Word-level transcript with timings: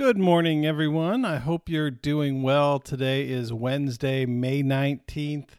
Good 0.00 0.16
morning, 0.16 0.64
everyone. 0.64 1.26
I 1.26 1.36
hope 1.36 1.68
you're 1.68 1.90
doing 1.90 2.42
well. 2.42 2.78
Today 2.78 3.28
is 3.28 3.52
Wednesday, 3.52 4.24
May 4.24 4.62
19th. 4.62 5.50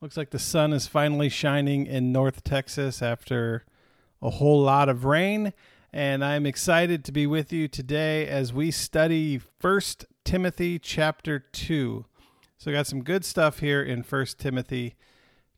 Looks 0.00 0.16
like 0.16 0.30
the 0.30 0.38
sun 0.40 0.72
is 0.72 0.88
finally 0.88 1.28
shining 1.28 1.86
in 1.86 2.10
North 2.10 2.42
Texas 2.42 3.00
after 3.00 3.64
a 4.20 4.30
whole 4.30 4.60
lot 4.60 4.88
of 4.88 5.04
rain. 5.04 5.52
And 5.92 6.24
I'm 6.24 6.44
excited 6.44 7.04
to 7.04 7.12
be 7.12 7.28
with 7.28 7.52
you 7.52 7.68
today 7.68 8.26
as 8.26 8.52
we 8.52 8.72
study 8.72 9.40
1 9.60 9.80
Timothy 10.24 10.80
chapter 10.80 11.38
2. 11.38 12.04
So, 12.58 12.72
I 12.72 12.74
got 12.74 12.88
some 12.88 13.04
good 13.04 13.24
stuff 13.24 13.60
here 13.60 13.80
in 13.80 14.02
1 14.02 14.26
Timothy 14.38 14.96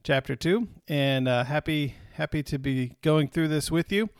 chapter 0.04 0.36
2. 0.36 0.68
And 0.88 1.26
uh, 1.26 1.44
happy, 1.44 1.94
happy 2.12 2.42
to 2.42 2.58
be 2.58 2.96
going 3.00 3.28
through 3.28 3.48
this 3.48 3.70
with 3.70 3.90
you. 3.90 4.10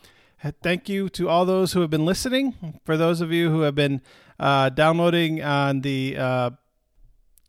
Thank 0.62 0.88
you 0.88 1.08
to 1.10 1.28
all 1.28 1.44
those 1.44 1.72
who 1.72 1.80
have 1.80 1.90
been 1.90 2.04
listening. 2.04 2.80
For 2.84 2.96
those 2.96 3.20
of 3.20 3.32
you 3.32 3.50
who 3.50 3.62
have 3.62 3.74
been 3.74 4.02
uh, 4.38 4.68
downloading 4.70 5.42
on 5.42 5.80
the 5.80 6.16
uh, 6.16 6.50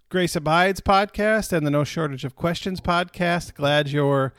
Grace 0.10 0.36
Abides 0.36 0.82
podcast 0.82 1.52
and 1.52 1.66
the 1.66 1.72
No 1.72 1.84
Shortage 1.84 2.24
of 2.24 2.36
Questions 2.36 2.82
podcast, 2.82 3.54
glad 3.54 3.90
you're 3.90 4.34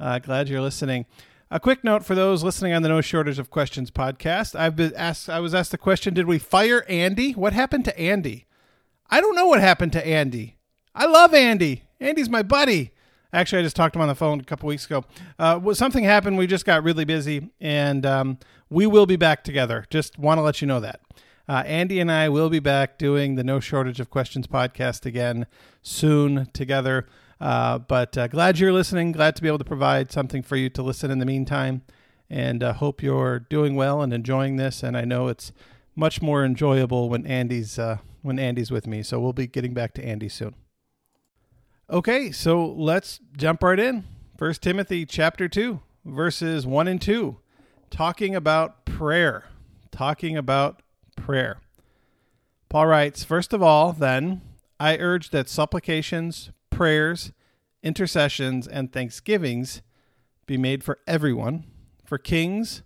uh, 0.00 0.18
glad 0.18 0.48
you're 0.48 0.60
listening. 0.60 1.06
A 1.50 1.60
quick 1.60 1.84
note 1.84 2.04
for 2.04 2.14
those 2.14 2.42
listening 2.42 2.72
on 2.72 2.82
the 2.82 2.88
No 2.88 3.00
Shortage 3.00 3.38
of 3.38 3.50
Questions 3.50 3.90
podcast: 3.90 4.58
I've 4.58 4.76
been 4.76 4.94
asked. 4.94 5.28
I 5.28 5.40
was 5.40 5.54
asked 5.54 5.70
the 5.70 5.78
question: 5.78 6.14
Did 6.14 6.26
we 6.26 6.38
fire 6.38 6.84
Andy? 6.88 7.32
What 7.32 7.52
happened 7.52 7.84
to 7.86 7.98
Andy? 7.98 8.46
I 9.10 9.20
don't 9.20 9.36
know 9.36 9.46
what 9.46 9.60
happened 9.60 9.92
to 9.92 10.06
Andy. 10.06 10.56
I 10.94 11.06
love 11.06 11.34
Andy. 11.34 11.84
Andy's 12.00 12.28
my 12.28 12.42
buddy. 12.42 12.91
Actually, 13.32 13.60
I 13.60 13.62
just 13.62 13.76
talked 13.76 13.94
to 13.94 13.98
him 13.98 14.02
on 14.02 14.08
the 14.08 14.14
phone 14.14 14.40
a 14.40 14.44
couple 14.44 14.68
weeks 14.68 14.84
ago. 14.84 15.04
Uh, 15.38 15.72
something 15.72 16.04
happened. 16.04 16.36
We 16.36 16.46
just 16.46 16.66
got 16.66 16.84
really 16.84 17.06
busy, 17.06 17.50
and 17.60 18.04
um, 18.04 18.38
we 18.68 18.86
will 18.86 19.06
be 19.06 19.16
back 19.16 19.42
together. 19.42 19.86
Just 19.88 20.18
want 20.18 20.38
to 20.38 20.42
let 20.42 20.60
you 20.60 20.66
know 20.66 20.80
that. 20.80 21.00
Uh, 21.48 21.62
Andy 21.66 21.98
and 21.98 22.10
I 22.10 22.28
will 22.28 22.50
be 22.50 22.60
back 22.60 22.98
doing 22.98 23.34
the 23.34 23.44
No 23.44 23.58
Shortage 23.58 24.00
of 24.00 24.10
Questions 24.10 24.46
podcast 24.46 25.06
again 25.06 25.46
soon 25.82 26.46
together. 26.52 27.06
Uh, 27.40 27.78
but 27.78 28.16
uh, 28.16 28.28
glad 28.28 28.58
you're 28.58 28.72
listening. 28.72 29.12
Glad 29.12 29.34
to 29.36 29.42
be 29.42 29.48
able 29.48 29.58
to 29.58 29.64
provide 29.64 30.12
something 30.12 30.42
for 30.42 30.56
you 30.56 30.68
to 30.70 30.82
listen 30.82 31.10
in 31.10 31.18
the 31.18 31.26
meantime. 31.26 31.82
And 32.30 32.62
uh, 32.62 32.74
hope 32.74 33.02
you're 33.02 33.40
doing 33.40 33.74
well 33.74 34.00
and 34.00 34.12
enjoying 34.12 34.56
this. 34.56 34.82
And 34.82 34.96
I 34.96 35.04
know 35.04 35.28
it's 35.28 35.52
much 35.96 36.22
more 36.22 36.44
enjoyable 36.44 37.08
when 37.08 37.26
Andy's 37.26 37.78
uh, 37.78 37.98
when 38.22 38.38
Andy's 38.38 38.70
with 38.70 38.86
me. 38.86 39.02
So 39.02 39.20
we'll 39.20 39.32
be 39.32 39.46
getting 39.46 39.74
back 39.74 39.94
to 39.94 40.04
Andy 40.04 40.28
soon. 40.28 40.54
Okay, 41.90 42.30
so 42.30 42.64
let's 42.64 43.20
jump 43.36 43.62
right 43.62 43.78
in. 43.78 44.04
First 44.38 44.62
Timothy 44.62 45.04
chapter 45.04 45.48
2, 45.48 45.80
verses 46.04 46.64
1 46.64 46.88
and 46.88 47.02
2, 47.02 47.36
talking 47.90 48.34
about 48.34 48.84
prayer. 48.84 49.46
Talking 49.90 50.36
about 50.36 50.80
prayer. 51.16 51.60
Paul 52.68 52.86
writes, 52.86 53.24
First 53.24 53.52
of 53.52 53.62
all, 53.62 53.92
then, 53.92 54.42
I 54.78 54.96
urge 54.96 55.30
that 55.30 55.48
supplications, 55.48 56.50
prayers, 56.70 57.32
intercessions, 57.82 58.66
and 58.66 58.92
thanksgivings 58.92 59.82
be 60.46 60.56
made 60.56 60.84
for 60.84 60.98
everyone, 61.06 61.64
for 62.04 62.16
kings, 62.16 62.82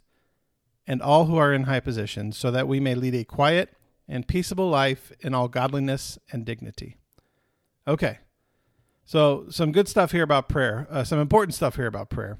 and 0.86 1.02
all 1.02 1.26
who 1.26 1.36
are 1.36 1.52
in 1.52 1.64
high 1.64 1.80
positions, 1.80 2.38
so 2.38 2.50
that 2.50 2.66
we 2.66 2.80
may 2.80 2.94
lead 2.94 3.14
a 3.14 3.24
quiet 3.24 3.74
and 4.08 4.26
peaceable 4.26 4.70
life 4.70 5.12
in 5.20 5.34
all 5.34 5.48
godliness 5.48 6.18
and 6.32 6.44
dignity. 6.44 6.96
Okay, 7.86 8.18
so, 9.06 9.46
some 9.50 9.70
good 9.70 9.86
stuff 9.86 10.10
here 10.10 10.24
about 10.24 10.48
prayer, 10.48 10.88
uh, 10.90 11.04
some 11.04 11.20
important 11.20 11.54
stuff 11.54 11.76
here 11.76 11.86
about 11.86 12.10
prayer. 12.10 12.38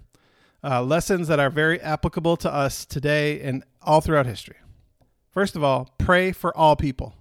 Uh, 0.64 0.82
lessons 0.82 1.28
that 1.28 1.38
are 1.38 1.48
very 1.48 1.80
applicable 1.80 2.36
to 2.38 2.52
us 2.52 2.84
today 2.84 3.40
and 3.40 3.62
all 3.82 4.00
throughout 4.00 4.26
history. 4.26 4.56
First 5.30 5.54
of 5.54 5.62
all, 5.62 5.94
pray 5.96 6.32
for 6.32 6.54
all 6.56 6.74
people. 6.74 7.14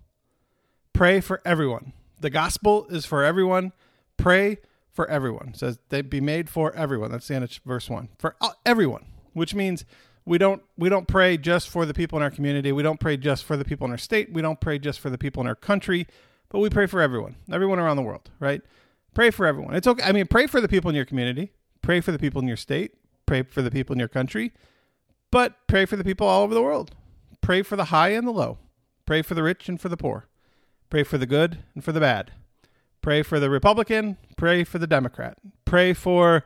Pray 0.93 1.21
for 1.21 1.41
everyone. 1.45 1.93
The 2.19 2.31
gospel 2.31 2.88
is 2.89 3.05
for 3.05 3.23
everyone. 3.23 3.71
Pray 4.17 4.57
for 4.91 5.07
everyone. 5.09 5.49
It 5.49 5.57
says 5.57 5.77
they 5.89 6.01
be 6.01 6.21
made 6.21 6.49
for 6.49 6.73
everyone. 6.73 7.11
That's 7.11 7.28
the 7.28 7.35
end 7.35 7.44
of 7.44 7.51
verse 7.66 7.88
one. 7.88 8.09
For 8.17 8.35
everyone, 8.66 9.05
which 9.34 9.53
means 9.53 9.85
we 10.25 10.39
don't 10.39 10.63
we 10.75 10.89
don't 10.89 11.07
pray 11.07 11.38
just 11.38 11.69
for 11.69 11.85
the 11.85 11.94
people 11.94 12.17
in 12.17 12.23
our 12.23 12.31
community. 12.31 12.72
We 12.72 12.81
don't 12.81 13.00
pray 13.00 13.16
just 13.16 13.44
for 13.44 13.57
the 13.57 13.66
people 13.66 13.85
in 13.85 13.91
our 13.91 13.97
state. 13.97 14.34
We 14.34 14.41
don't 14.41 14.59
pray 14.59 14.79
just 14.79 15.00
for 15.00 15.11
the 15.11 15.19
people 15.19 15.41
in 15.41 15.47
our 15.47 15.55
country, 15.55 16.07
but 16.50 16.59
we 16.59 16.69
pray 16.72 16.88
for 16.88 17.00
everyone, 17.00 17.35
everyone 17.51 17.78
around 17.78 17.97
the 17.97 18.03
world, 18.03 18.31
right? 18.39 18.61
Pray 19.16 19.31
for 19.31 19.48
everyone. 19.48 19.74
It's 19.74 19.88
okay. 19.88 20.03
I 20.03 20.12
mean, 20.12 20.28
pray 20.28 20.46
for 20.46 20.62
the 20.62 20.68
people 20.68 20.90
in 20.90 20.96
your 20.96 21.06
community, 21.06 21.53
pray 21.81 22.02
for 22.02 22.12
the 22.12 22.20
people 22.20 22.42
in 22.42 22.48
your 22.48 22.58
state, 22.58 22.96
pray 23.26 23.42
for 23.44 23.62
the 23.62 23.72
people 23.72 23.94
in 23.94 24.00
your 24.00 24.09
country, 24.09 24.52
but 25.31 25.56
pray 25.68 25.86
for 25.86 25.96
the 25.96 26.03
people 26.03 26.28
all 26.28 26.44
over 26.44 26.53
the 26.53 26.62
world. 26.62 26.92
Pray 27.42 27.62
for 27.62 27.78
the 27.78 27.86
high 27.86 28.09
and 28.09 28.28
the 28.28 28.31
low. 28.31 28.58
Pray 29.06 29.22
for 29.22 29.34
the 29.34 29.42
rich 29.42 29.70
and 29.70 29.80
for 29.80 29.88
the 29.88 29.98
poor. 29.98 30.28
Pray 30.90 31.03
for 31.03 31.18
the 31.18 31.26
good 31.26 31.59
and 31.74 31.84
for 31.84 31.94
the 31.94 32.00
bad. 32.00 32.34
Pray 33.02 33.24
for 33.24 33.40
the 33.40 33.50
Republican. 33.50 34.18
Pray 34.36 34.64
for 34.64 34.80
the 34.80 34.88
Democrat. 34.88 35.38
Pray 35.64 35.94
for 35.94 36.44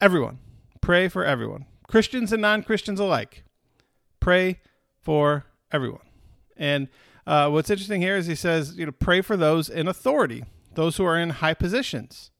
everyone. 0.00 0.38
Pray 0.82 1.08
for 1.08 1.24
everyone. 1.24 1.64
Christians 1.88 2.32
and 2.32 2.42
non 2.42 2.62
Christians 2.62 3.00
alike. 3.00 3.44
Pray 4.20 4.60
for 5.00 5.46
everyone. 5.70 6.02
And 6.56 6.88
uh, 7.26 7.48
what's 7.48 7.70
interesting 7.70 8.02
here 8.02 8.16
is 8.16 8.26
he 8.26 8.34
says, 8.34 8.76
you 8.76 8.84
know, 8.84 8.92
pray 8.92 9.22
for 9.22 9.36
those 9.36 9.70
in 9.70 9.88
authority 9.88 10.44
those 10.74 10.96
who 10.96 11.04
are 11.04 11.18
in 11.18 11.30
high 11.30 11.54
positions, 11.54 12.30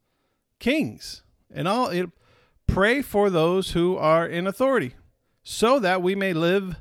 kings, 0.59 1.23
and 1.53 1.69
all. 1.69 1.89
It, 1.89 2.11
pray 2.67 3.03
for 3.03 3.31
those 3.31 3.73
who 3.73 3.97
are 3.97 4.27
in 4.27 4.47
authority, 4.47 4.95
so 5.43 5.79
that 5.79 6.03
we 6.03 6.15
may 6.15 6.33
live 6.33 6.77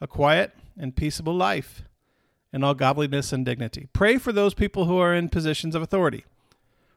a 0.00 0.06
quiet 0.06 0.52
and 0.76 0.96
peaceable 0.96 1.34
life 1.34 1.82
in 2.52 2.64
all 2.64 2.74
godliness 2.74 3.32
and 3.32 3.44
dignity. 3.44 3.88
Pray 3.92 4.18
for 4.18 4.32
those 4.32 4.54
people 4.54 4.86
who 4.86 4.98
are 4.98 5.14
in 5.14 5.28
positions 5.28 5.74
of 5.74 5.82
authority. 5.82 6.24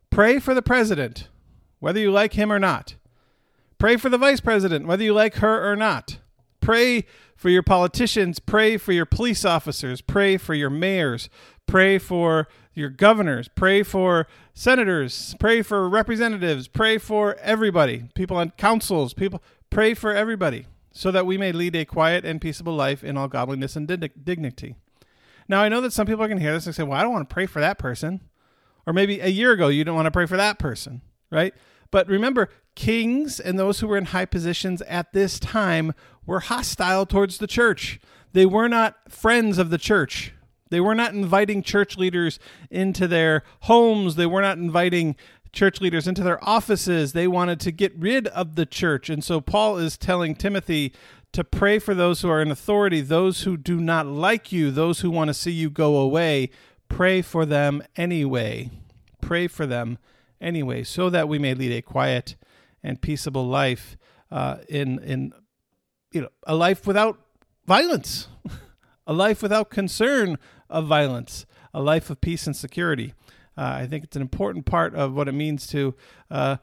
Pray 0.09 0.39
for 0.39 0.53
the 0.53 0.61
president, 0.61 1.27
whether 1.79 1.99
you 1.99 2.11
like 2.11 2.33
him 2.33 2.51
or 2.51 2.59
not. 2.59 2.95
Pray 3.77 3.95
for 3.95 4.09
the 4.09 4.17
vice 4.17 4.39
president, 4.39 4.87
whether 4.87 5.03
you 5.03 5.13
like 5.13 5.35
her 5.35 5.71
or 5.71 5.75
not. 5.75 6.19
Pray 6.59 7.05
for 7.39 7.49
your 7.49 7.63
politicians. 7.63 8.39
Pray 8.39 8.77
for 8.77 8.91
your 8.91 9.05
police 9.07 9.45
officers. 9.45 10.01
Pray 10.01 10.37
for 10.37 10.53
your 10.53 10.69
mayors. 10.69 11.29
Pray 11.65 11.97
for 11.97 12.47
your 12.73 12.89
governors, 12.89 13.47
pray 13.49 13.83
for 13.83 14.25
senators, 14.53 15.35
pray 15.39 15.61
for 15.61 15.87
representatives, 15.87 16.67
pray 16.67 16.97
for 16.97 17.35
everybody, 17.41 18.05
people 18.15 18.37
on 18.37 18.51
councils, 18.51 19.13
people, 19.13 19.43
pray 19.69 19.93
for 19.93 20.13
everybody, 20.13 20.65
so 20.91 21.11
that 21.11 21.25
we 21.25 21.37
may 21.37 21.51
lead 21.51 21.75
a 21.75 21.85
quiet 21.85 22.25
and 22.25 22.41
peaceable 22.41 22.73
life 22.73 23.03
in 23.03 23.17
all 23.17 23.27
godliness 23.27 23.75
and 23.75 23.87
dignity. 24.23 24.75
Now, 25.47 25.61
I 25.61 25.69
know 25.69 25.81
that 25.81 25.93
some 25.93 26.07
people 26.07 26.23
are 26.23 26.27
going 26.27 26.39
to 26.39 26.43
hear 26.43 26.53
this 26.53 26.65
and 26.65 26.75
say, 26.75 26.83
well, 26.83 26.97
I 26.97 27.03
don't 27.03 27.11
want 27.13 27.29
to 27.29 27.33
pray 27.33 27.45
for 27.45 27.59
that 27.59 27.77
person. 27.77 28.21
Or 28.87 28.93
maybe 28.93 29.19
a 29.19 29.27
year 29.27 29.51
ago, 29.51 29.67
you 29.67 29.83
didn't 29.83 29.95
want 29.95 30.05
to 30.07 30.11
pray 30.11 30.25
for 30.25 30.37
that 30.37 30.57
person, 30.57 31.01
right? 31.29 31.53
But 31.91 32.07
remember, 32.07 32.49
kings 32.75 33.39
and 33.39 33.59
those 33.59 33.79
who 33.79 33.87
were 33.87 33.97
in 33.97 34.05
high 34.05 34.25
positions 34.25 34.81
at 34.83 35.11
this 35.11 35.39
time 35.39 35.93
were 36.29 36.41
hostile 36.41 37.07
towards 37.07 37.39
the 37.39 37.47
church. 37.47 37.99
They 38.33 38.45
were 38.45 38.69
not 38.69 39.11
friends 39.11 39.57
of 39.57 39.71
the 39.71 39.79
church. 39.79 40.31
They 40.69 40.79
were 40.79 40.93
not 40.93 41.15
inviting 41.15 41.63
church 41.63 41.97
leaders 41.97 42.37
into 42.69 43.07
their 43.07 43.41
homes. 43.61 44.15
They 44.15 44.27
were 44.27 44.43
not 44.43 44.59
inviting 44.59 45.15
church 45.51 45.81
leaders 45.81 46.07
into 46.07 46.21
their 46.21 46.37
offices. 46.47 47.13
They 47.13 47.27
wanted 47.27 47.59
to 47.61 47.71
get 47.71 47.97
rid 47.97 48.27
of 48.27 48.53
the 48.53 48.67
church. 48.67 49.09
And 49.09 49.23
so 49.23 49.41
Paul 49.41 49.79
is 49.79 49.97
telling 49.97 50.35
Timothy 50.35 50.93
to 51.31 51.43
pray 51.43 51.79
for 51.79 51.95
those 51.95 52.21
who 52.21 52.29
are 52.29 52.43
in 52.43 52.51
authority, 52.51 53.01
those 53.01 53.41
who 53.41 53.57
do 53.57 53.81
not 53.81 54.05
like 54.05 54.51
you, 54.51 54.69
those 54.69 54.99
who 54.99 55.09
want 55.09 55.29
to 55.29 55.33
see 55.33 55.51
you 55.51 55.71
go 55.71 55.97
away. 55.97 56.51
Pray 56.89 57.23
for 57.23 57.43
them 57.43 57.81
anyway. 57.95 58.69
Pray 59.19 59.47
for 59.47 59.65
them 59.65 59.97
anyway, 60.39 60.83
so 60.83 61.09
that 61.09 61.27
we 61.27 61.39
may 61.39 61.55
lead 61.55 61.71
a 61.71 61.81
quiet 61.81 62.35
and 62.83 63.01
peaceable 63.01 63.47
life 63.47 63.97
uh, 64.29 64.57
in 64.69 64.99
in 64.99 65.33
you 66.11 66.21
know 66.21 66.29
a 66.43 66.55
life 66.55 66.87
without 66.87 67.19
violence, 67.65 68.27
a 69.07 69.13
life 69.13 69.41
without 69.41 69.69
concern 69.69 70.37
of 70.69 70.87
violence, 70.87 71.45
a 71.73 71.81
life 71.81 72.09
of 72.09 72.21
peace 72.21 72.45
and 72.45 72.55
security. 72.55 73.13
Uh, 73.57 73.79
I 73.81 73.87
think 73.87 74.03
it's 74.05 74.15
an 74.15 74.21
important 74.21 74.65
part 74.65 74.95
of 74.95 75.13
what 75.13 75.27
it 75.27 75.33
means 75.33 75.67
to 75.67 75.95
uh, 76.31 76.57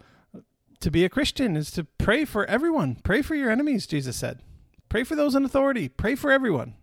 to 0.80 0.90
be 0.90 1.04
a 1.04 1.08
Christian 1.08 1.56
is 1.56 1.70
to 1.72 1.84
pray 1.98 2.24
for 2.24 2.44
everyone. 2.46 2.96
Pray 3.02 3.22
for 3.22 3.34
your 3.34 3.50
enemies, 3.50 3.86
Jesus 3.86 4.16
said. 4.16 4.40
Pray 4.88 5.04
for 5.04 5.16
those 5.16 5.34
in 5.34 5.44
authority. 5.44 5.88
Pray 5.88 6.14
for 6.14 6.30
everyone. 6.30 6.74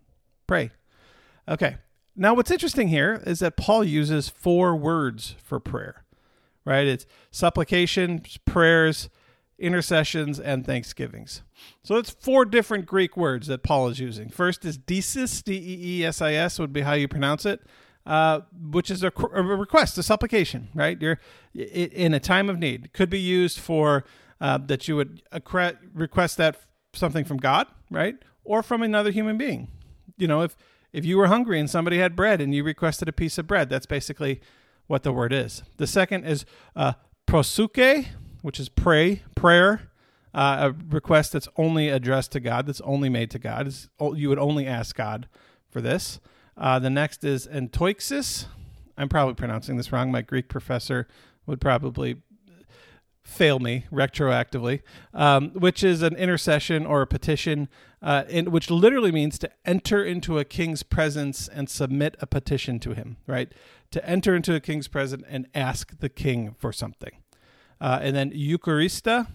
Pray. 0.46 0.70
Okay. 1.48 1.76
Now, 2.16 2.34
what's 2.34 2.50
interesting 2.50 2.88
here 2.88 3.22
is 3.26 3.40
that 3.40 3.56
Paul 3.56 3.82
uses 3.82 4.28
four 4.28 4.76
words 4.76 5.34
for 5.42 5.58
prayer, 5.58 6.04
right? 6.64 6.86
It's 6.86 7.06
supplication, 7.30 8.22
prayers, 8.44 9.08
intercessions, 9.58 10.40
and 10.40 10.66
thanksgivings. 10.66 11.42
So 11.82 11.96
it's 11.96 12.10
four 12.10 12.44
different 12.44 12.86
Greek 12.86 13.16
words 13.16 13.46
that 13.46 13.62
Paul 13.62 13.88
is 13.88 13.98
using. 13.98 14.28
First 14.28 14.64
is 14.64 14.76
deesis, 14.76 15.42
D 15.42 15.54
E 15.54 16.00
E 16.00 16.04
S 16.04 16.20
I 16.20 16.34
S 16.34 16.58
would 16.58 16.72
be 16.72 16.80
how 16.80 16.94
you 16.94 17.08
pronounce 17.08 17.46
it, 17.46 17.60
uh, 18.06 18.40
which 18.52 18.90
is 18.90 19.02
a, 19.02 19.12
a, 19.32 19.42
request, 19.42 19.96
a 19.98 20.02
supplication, 20.02 20.68
right? 20.74 21.00
You're 21.00 21.20
in 21.54 22.14
a 22.14 22.20
time 22.20 22.50
of 22.50 22.58
need. 22.58 22.92
Could 22.92 23.10
be 23.10 23.20
used 23.20 23.58
for 23.58 24.04
uh, 24.40 24.58
that 24.66 24.88
you 24.88 24.96
would 24.96 25.22
request 25.94 26.36
that 26.38 26.56
something 26.92 27.24
from 27.24 27.36
God, 27.38 27.66
right, 27.90 28.16
or 28.44 28.62
from 28.62 28.82
another 28.82 29.10
human 29.10 29.38
being. 29.38 29.68
You 30.16 30.26
know, 30.26 30.42
if 30.42 30.56
if 30.92 31.04
you 31.04 31.16
were 31.16 31.26
hungry 31.26 31.58
and 31.58 31.68
somebody 31.68 31.98
had 31.98 32.14
bread 32.14 32.40
and 32.40 32.54
you 32.54 32.62
requested 32.62 33.08
a 33.08 33.12
piece 33.12 33.38
of 33.38 33.46
bread, 33.46 33.68
that's 33.68 33.86
basically 33.86 34.40
what 34.86 35.02
the 35.02 35.12
word 35.12 35.32
is. 35.32 35.62
The 35.76 35.86
second 35.86 36.24
is 36.24 36.44
uh, 36.76 36.92
proseuche, 37.26 38.06
which 38.44 38.60
is 38.60 38.68
pray, 38.68 39.22
prayer, 39.34 39.88
uh, 40.34 40.70
a 40.70 40.94
request 40.94 41.32
that's 41.32 41.48
only 41.56 41.88
addressed 41.88 42.30
to 42.32 42.40
God, 42.40 42.66
that's 42.66 42.82
only 42.82 43.08
made 43.08 43.30
to 43.30 43.38
God. 43.38 43.66
It's, 43.66 43.88
you 44.14 44.28
would 44.28 44.38
only 44.38 44.66
ask 44.66 44.94
God 44.94 45.28
for 45.70 45.80
this. 45.80 46.20
Uh, 46.54 46.78
the 46.78 46.90
next 46.90 47.24
is 47.24 47.46
enteuxis. 47.46 48.44
I'm 48.98 49.08
probably 49.08 49.32
pronouncing 49.32 49.78
this 49.78 49.92
wrong. 49.92 50.12
My 50.12 50.20
Greek 50.20 50.50
professor 50.50 51.08
would 51.46 51.58
probably 51.58 52.16
fail 53.22 53.60
me 53.60 53.86
retroactively, 53.90 54.82
um, 55.14 55.48
which 55.52 55.82
is 55.82 56.02
an 56.02 56.14
intercession 56.14 56.84
or 56.84 57.00
a 57.00 57.06
petition, 57.06 57.70
uh, 58.02 58.24
in, 58.28 58.50
which 58.50 58.70
literally 58.70 59.10
means 59.10 59.38
to 59.38 59.50
enter 59.64 60.04
into 60.04 60.38
a 60.38 60.44
king's 60.44 60.82
presence 60.82 61.48
and 61.48 61.70
submit 61.70 62.14
a 62.20 62.26
petition 62.26 62.78
to 62.80 62.92
him, 62.92 63.16
right? 63.26 63.50
To 63.92 64.06
enter 64.06 64.36
into 64.36 64.54
a 64.54 64.60
king's 64.60 64.86
presence 64.86 65.22
and 65.26 65.46
ask 65.54 65.98
the 66.00 66.10
king 66.10 66.54
for 66.58 66.74
something. 66.74 67.12
Uh, 67.84 67.98
and 68.00 68.16
then 68.16 68.30
Eucharista 68.30 69.26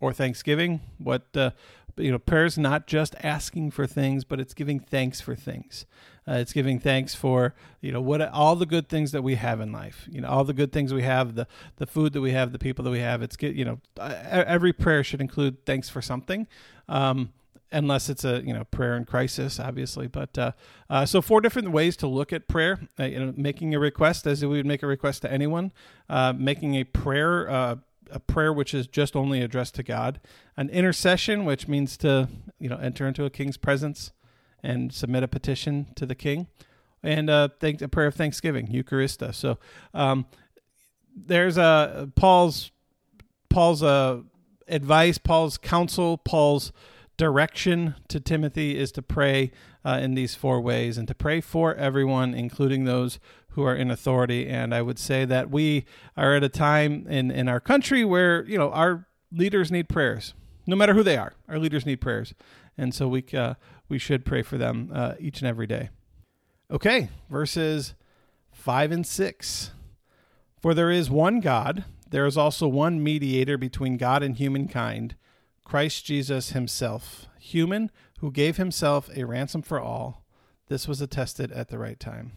or 0.00 0.12
Thanksgiving, 0.12 0.82
what 0.98 1.34
uh, 1.34 1.52
you 1.96 2.12
know, 2.12 2.18
prayer 2.18 2.44
is 2.44 2.58
not 2.58 2.86
just 2.86 3.14
asking 3.22 3.70
for 3.70 3.86
things, 3.86 4.22
but 4.22 4.38
it's 4.38 4.52
giving 4.52 4.78
thanks 4.78 5.22
for 5.22 5.34
things. 5.34 5.86
Uh, 6.28 6.34
it's 6.34 6.52
giving 6.52 6.78
thanks 6.78 7.14
for 7.14 7.54
you 7.80 7.90
know 7.90 8.02
what 8.02 8.20
all 8.20 8.54
the 8.54 8.66
good 8.66 8.90
things 8.90 9.12
that 9.12 9.22
we 9.22 9.36
have 9.36 9.62
in 9.62 9.72
life. 9.72 10.06
You 10.10 10.20
know 10.20 10.28
all 10.28 10.44
the 10.44 10.52
good 10.52 10.72
things 10.72 10.92
we 10.92 11.04
have, 11.04 11.36
the 11.36 11.46
the 11.76 11.86
food 11.86 12.12
that 12.12 12.20
we 12.20 12.32
have, 12.32 12.52
the 12.52 12.58
people 12.58 12.84
that 12.84 12.90
we 12.90 12.98
have. 12.98 13.22
It's 13.22 13.38
you 13.40 13.64
know 13.64 13.80
every 13.98 14.74
prayer 14.74 15.02
should 15.02 15.22
include 15.22 15.64
thanks 15.64 15.88
for 15.88 16.02
something. 16.02 16.48
Um, 16.86 17.32
unless 17.72 18.08
it's 18.08 18.24
a 18.24 18.42
you 18.44 18.52
know 18.52 18.64
prayer 18.64 18.96
in 18.96 19.04
crisis 19.04 19.60
obviously 19.60 20.06
but 20.06 20.36
uh, 20.36 20.52
uh, 20.88 21.06
so 21.06 21.22
four 21.22 21.40
different 21.40 21.70
ways 21.70 21.96
to 21.96 22.06
look 22.06 22.32
at 22.32 22.48
prayer 22.48 22.80
uh, 22.98 23.04
you 23.04 23.18
know 23.18 23.32
making 23.36 23.74
a 23.74 23.78
request 23.78 24.26
as 24.26 24.42
we 24.42 24.56
would 24.56 24.66
make 24.66 24.82
a 24.82 24.86
request 24.86 25.22
to 25.22 25.32
anyone 25.32 25.72
uh, 26.08 26.32
making 26.32 26.74
a 26.74 26.84
prayer 26.84 27.48
uh, 27.50 27.76
a 28.10 28.20
prayer 28.20 28.52
which 28.52 28.74
is 28.74 28.86
just 28.86 29.16
only 29.16 29.40
addressed 29.42 29.74
to 29.76 29.82
God, 29.82 30.20
an 30.56 30.68
intercession, 30.70 31.44
which 31.44 31.68
means 31.68 31.96
to 31.98 32.28
you 32.58 32.68
know 32.68 32.76
enter 32.76 33.06
into 33.06 33.24
a 33.24 33.30
king's 33.30 33.56
presence 33.56 34.12
and 34.62 34.92
submit 34.92 35.22
a 35.22 35.28
petition 35.28 35.86
to 35.94 36.04
the 36.06 36.14
king, 36.14 36.46
and 37.02 37.30
uh, 37.30 37.48
thank, 37.60 37.80
a 37.80 37.88
prayer 37.88 38.08
of 38.08 38.14
thanksgiving, 38.14 38.68
Eucharista. 38.68 39.34
So 39.34 39.58
um, 39.94 40.26
there's 41.16 41.56
a 41.56 41.62
uh, 41.62 42.06
Paul's 42.14 42.70
Paul's 43.48 43.82
advice, 44.68 45.18
Paul's 45.18 45.58
counsel, 45.58 46.18
Paul's 46.18 46.72
direction 47.20 47.94
to 48.08 48.18
Timothy 48.18 48.78
is 48.78 48.90
to 48.92 49.02
pray 49.02 49.50
uh, 49.84 50.00
in 50.00 50.14
these 50.14 50.34
four 50.34 50.58
ways 50.58 50.96
and 50.96 51.06
to 51.06 51.14
pray 51.14 51.42
for 51.42 51.74
everyone, 51.74 52.32
including 52.32 52.84
those 52.84 53.20
who 53.50 53.62
are 53.62 53.76
in 53.76 53.90
authority. 53.90 54.48
And 54.48 54.74
I 54.74 54.80
would 54.80 54.98
say 54.98 55.26
that 55.26 55.50
we 55.50 55.84
are 56.16 56.34
at 56.34 56.42
a 56.42 56.48
time 56.48 57.06
in, 57.10 57.30
in 57.30 57.46
our 57.46 57.60
country 57.60 58.06
where, 58.06 58.42
you 58.46 58.56
know, 58.56 58.70
our 58.70 59.06
leaders 59.30 59.70
need 59.70 59.86
prayers, 59.86 60.32
no 60.66 60.74
matter 60.74 60.94
who 60.94 61.02
they 61.02 61.18
are. 61.18 61.34
Our 61.46 61.58
leaders 61.58 61.84
need 61.84 62.00
prayers. 62.00 62.32
And 62.78 62.94
so 62.94 63.06
we, 63.06 63.22
uh, 63.34 63.54
we 63.86 63.98
should 63.98 64.24
pray 64.24 64.40
for 64.40 64.56
them 64.56 64.90
uh, 64.90 65.12
each 65.20 65.42
and 65.42 65.48
every 65.48 65.66
day. 65.66 65.90
Okay, 66.70 67.10
verses 67.28 67.92
5 68.52 68.92
and 68.92 69.06
6. 69.06 69.72
For 70.58 70.72
there 70.72 70.90
is 70.90 71.10
one 71.10 71.40
God, 71.40 71.84
there 72.08 72.24
is 72.24 72.38
also 72.38 72.66
one 72.66 73.02
mediator 73.02 73.58
between 73.58 73.98
God 73.98 74.22
and 74.22 74.36
humankind 74.36 75.16
Christ 75.70 76.04
Jesus 76.04 76.50
himself, 76.50 77.28
human, 77.38 77.92
who 78.18 78.32
gave 78.32 78.56
himself 78.56 79.08
a 79.14 79.22
ransom 79.22 79.62
for 79.62 79.78
all. 79.78 80.26
This 80.66 80.88
was 80.88 81.00
attested 81.00 81.52
at 81.52 81.68
the 81.68 81.78
right 81.78 82.00
time. 82.00 82.32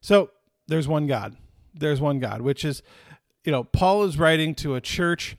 So 0.00 0.32
there's 0.66 0.88
one 0.88 1.06
God. 1.06 1.36
There's 1.72 2.00
one 2.00 2.18
God, 2.18 2.40
which 2.42 2.64
is, 2.64 2.82
you 3.44 3.52
know, 3.52 3.62
Paul 3.62 4.02
is 4.02 4.18
writing 4.18 4.56
to 4.56 4.74
a 4.74 4.80
church 4.80 5.36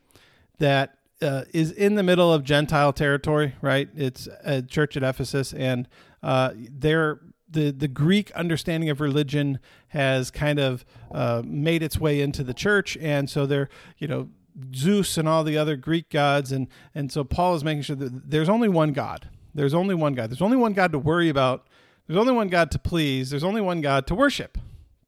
that 0.59 0.97
uh, 1.21 1.44
is 1.53 1.73
in 1.73 1.95
the 1.95 2.03
middle 2.03 2.31
of 2.31 2.45
Gentile 2.45 2.94
territory, 2.94 3.55
right? 3.61 3.89
It's 3.97 4.29
a 4.41 4.61
church 4.61 4.95
at 4.95 5.03
Ephesus, 5.03 5.51
and 5.51 5.89
uh, 6.23 6.51
they're 6.55 7.19
the 7.50 7.71
the 7.71 7.89
Greek 7.89 8.31
understanding 8.31 8.89
of 8.89 9.01
religion 9.01 9.59
has 9.89 10.31
kind 10.31 10.57
of 10.57 10.85
uh, 11.11 11.41
made 11.44 11.83
its 11.83 12.00
way 12.00 12.21
into 12.21 12.45
the 12.45 12.53
church, 12.53 12.95
and 13.01 13.29
so 13.29 13.45
they're 13.45 13.67
you 13.97 14.07
know 14.07 14.29
Zeus 14.75 15.17
and 15.17 15.27
all 15.27 15.44
the 15.44 15.57
other 15.57 15.75
Greek 15.75 16.09
gods, 16.09 16.51
and 16.51 16.67
and 16.94 17.11
so 17.11 17.23
Paul 17.23 17.55
is 17.55 17.63
making 17.63 17.83
sure 17.83 17.95
that 17.95 18.29
there's 18.29 18.50
only 18.50 18.69
one 18.69 18.94
God. 18.94 19.29
There's 19.53 19.73
only 19.73 19.95
one 19.95 20.13
God. 20.13 20.29
There's 20.29 20.41
only 20.41 20.57
one 20.57 20.73
God 20.73 20.91
to 20.91 21.00
worry 21.00 21.29
about. 21.29 21.67
There's 22.07 22.17
only 22.17 22.33
one 22.33 22.50
God 22.50 22.71
to 22.71 22.79
please. 22.79 23.29
There's 23.29 23.44
only 23.44 23.61
one 23.61 23.81
God 23.81 24.07
to 24.07 24.15
worship. 24.15 24.57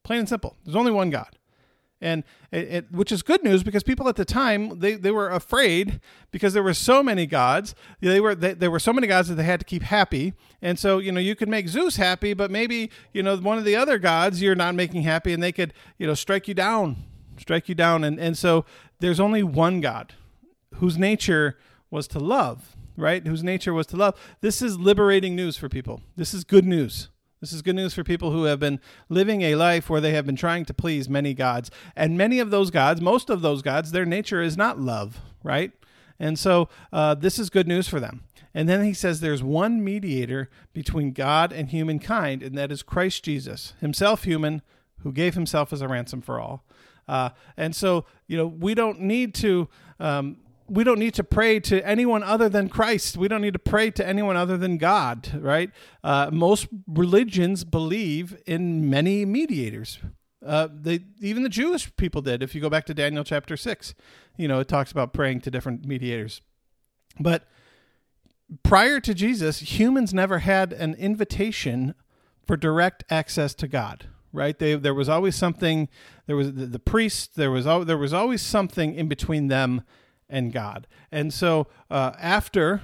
Plain 0.04 0.20
and 0.20 0.30
simple. 0.30 0.56
There's 0.64 0.76
only 0.76 0.92
one 0.92 1.10
God. 1.10 1.38
And 2.02 2.24
it, 2.52 2.68
it, 2.68 2.92
which 2.92 3.12
is 3.12 3.24
good 3.24 3.44
news 3.44 3.64
because 3.64 3.82
people 3.82 4.08
at 4.10 4.16
the 4.16 4.26
time 4.26 4.80
they, 4.80 4.96
they 4.96 5.12
were 5.12 5.30
afraid 5.30 6.00
because 6.30 6.54
there 6.54 6.62
were 6.62 6.74
so 6.74 7.02
many 7.02 7.26
gods. 7.26 7.74
They 8.02 8.20
were 8.20 8.36
they, 8.36 8.54
there 8.54 8.70
were 8.70 8.80
so 8.80 8.94
many 8.94 9.08
gods 9.08 9.30
that 9.30 9.36
they 9.36 9.44
had 9.44 9.62
to 9.62 9.66
keep 9.66 9.82
happy. 9.82 10.34
And 10.62 10.78
so 10.78 11.00
you 11.00 11.12
know 11.12 11.20
you 11.20 11.36
could 11.36 11.50
make 11.50 11.68
Zeus 11.68 11.96
happy, 11.96 12.34
but 12.34 12.52
maybe 12.52 12.92
you 13.14 13.24
know 13.24 13.38
one 13.38 13.58
of 13.58 13.64
the 13.64 13.76
other 13.76 13.98
gods 13.98 14.42
you're 14.42 14.56
not 14.56 14.76
making 14.76 15.04
happy, 15.04 15.34
and 15.34 15.42
they 15.42 15.54
could 15.54 15.74
you 15.98 16.06
know 16.06 16.14
strike 16.14 16.48
you 16.48 16.54
down, 16.54 16.98
strike 17.38 17.70
you 17.70 17.76
down. 17.76 18.04
And 18.04 18.20
and 18.20 18.38
so 18.38 18.66
there's 19.00 19.20
only 19.20 19.44
one 19.44 19.82
God 19.82 20.14
whose 20.76 20.98
nature 20.98 21.58
was 21.90 22.08
to 22.10 22.20
love, 22.20 22.76
right? 22.98 23.26
Whose 23.26 23.44
nature 23.44 23.74
was 23.74 23.88
to 23.88 23.98
love. 23.98 24.20
This 24.42 24.62
is 24.62 24.78
liberating 24.78 25.36
news 25.36 25.58
for 25.58 25.70
people. 25.70 26.02
This 26.16 26.34
is 26.34 26.44
good 26.44 26.66
news. 26.66 27.10
This 27.42 27.54
is 27.54 27.62
good 27.62 27.76
news 27.76 27.94
for 27.94 28.04
people 28.04 28.32
who 28.32 28.46
have 28.46 28.60
been 28.60 28.80
living 29.08 29.42
a 29.42 29.56
life 29.56 29.90
where 29.90 30.02
they 30.02 30.14
have 30.14 30.26
been 30.26 30.36
trying 30.36 30.66
to 30.66 30.74
please 30.74 31.08
many 31.08 31.34
gods. 31.34 31.70
And 31.96 32.18
many 32.18 32.40
of 32.40 32.50
those 32.50 32.72
gods, 32.72 33.02
most 33.02 33.30
of 33.30 33.42
those 33.42 33.62
gods, 33.62 33.92
their 33.92 34.06
nature 34.06 34.42
is 34.42 34.58
not 34.58 34.80
love, 34.80 35.20
right? 35.44 35.72
And 36.20 36.40
so 36.40 36.70
uh, 36.92 37.14
this 37.16 37.38
is 37.38 37.50
good 37.50 37.68
news 37.68 37.88
for 37.88 38.00
them. 38.00 38.24
And 38.54 38.70
then 38.70 38.84
he 38.86 38.94
says 38.94 39.20
there's 39.20 39.44
one 39.44 39.84
mediator 39.84 40.50
between 40.74 41.12
God 41.12 41.52
and 41.52 41.70
humankind, 41.70 42.42
and 42.42 42.58
that 42.58 42.72
is 42.72 42.82
Christ 42.82 43.26
Jesus, 43.26 43.74
himself 43.82 44.24
human, 44.24 44.62
who 45.00 45.12
gave 45.12 45.36
himself 45.36 45.74
as 45.74 45.82
a 45.82 45.88
ransom 45.90 46.22
for 46.22 46.40
all. 46.40 46.64
Uh, 47.08 47.30
and 47.58 47.76
so, 47.76 48.06
you 48.28 48.38
know, 48.38 48.48
we 48.48 48.74
don't 48.74 49.02
need 49.02 49.34
to. 49.36 49.70
Um, 50.00 50.38
we 50.68 50.84
don't 50.84 50.98
need 50.98 51.14
to 51.14 51.24
pray 51.24 51.60
to 51.60 51.86
anyone 51.88 52.24
other 52.24 52.50
than 52.50 52.70
Christ. 52.70 53.18
We 53.18 53.28
don't 53.28 53.42
need 53.42 53.54
to 53.54 53.60
pray 53.60 53.92
to 53.92 54.08
anyone 54.08 54.36
other 54.36 54.58
than 54.58 54.78
God, 54.78 55.40
right? 55.40 55.70
Uh, 56.04 56.32
most 56.32 56.68
religions 56.88 57.64
believe 57.64 58.36
in 58.48 58.90
many 58.90 59.26
mediators. 59.26 60.00
Uh, 60.44 60.68
they 60.72 61.02
even 61.20 61.44
the 61.44 61.50
Jewish 61.50 61.96
people 61.98 62.22
did. 62.22 62.42
If 62.42 62.56
you 62.56 62.62
go 62.62 62.70
back 62.70 62.86
to 62.88 62.94
Daniel 62.94 63.24
chapter 63.24 63.56
six, 63.56 63.94
you 64.38 64.48
know 64.48 64.60
it 64.60 64.68
talks 64.68 64.92
about 64.92 65.14
praying 65.14 65.42
to 65.42 65.52
different 65.52 65.86
mediators. 65.86 66.42
But 67.20 67.48
prior 68.64 69.00
to 69.00 69.14
Jesus, 69.14 69.60
humans 69.60 70.14
never 70.14 70.40
had 70.40 70.74
an 70.74 70.96
invitation 70.96 71.96
for 72.46 72.58
direct 72.58 73.04
access 73.10 73.54
to 73.56 73.68
God 73.68 74.08
right? 74.36 74.60
They, 74.60 74.76
there 74.76 74.94
was 74.94 75.10
always 75.10 75.36
something. 75.36 75.88
There 76.28 76.36
was 76.36 76.54
the, 76.54 76.66
the 76.66 76.80
priest. 76.80 77.36
There 77.36 77.52
was 77.52 77.68
al- 77.68 77.86
there 77.86 77.98
was 77.98 78.14
always 78.14 78.42
something 78.42 78.94
in 78.96 79.08
between 79.08 79.48
them 79.48 79.84
and 80.30 80.52
God. 80.52 80.88
And 81.12 81.34
so 81.34 81.68
uh, 81.90 82.14
after 82.20 82.82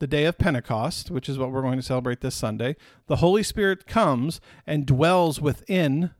the 0.00 0.06
day 0.06 0.24
of 0.24 0.38
Pentecost, 0.38 1.10
which 1.10 1.28
is 1.28 1.38
what 1.38 1.52
we're 1.52 1.62
going 1.62 1.78
to 1.78 1.82
celebrate 1.82 2.20
this 2.20 2.34
Sunday, 2.34 2.76
the 3.06 3.16
Holy 3.16 3.42
Spirit 3.42 3.86
comes 3.86 4.40
and 4.66 4.86
dwells 4.86 5.40
within 5.40 6.10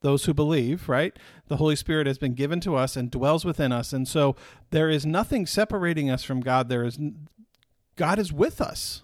those 0.00 0.24
who 0.24 0.34
believe, 0.34 0.88
right? 0.88 1.16
The 1.48 1.56
Holy 1.56 1.76
Spirit 1.76 2.06
has 2.06 2.18
been 2.18 2.34
given 2.34 2.60
to 2.60 2.76
us 2.76 2.96
and 2.96 3.10
dwells 3.10 3.44
within 3.44 3.72
us. 3.72 3.92
And 3.92 4.06
so 4.06 4.36
there 4.70 4.88
is 4.90 5.04
nothing 5.04 5.46
separating 5.46 6.10
us 6.10 6.22
from 6.22 6.40
God. 6.40 6.68
There 6.68 6.84
is 6.84 6.98
God 7.96 8.18
is 8.18 8.32
with 8.32 8.60
us. 8.60 9.02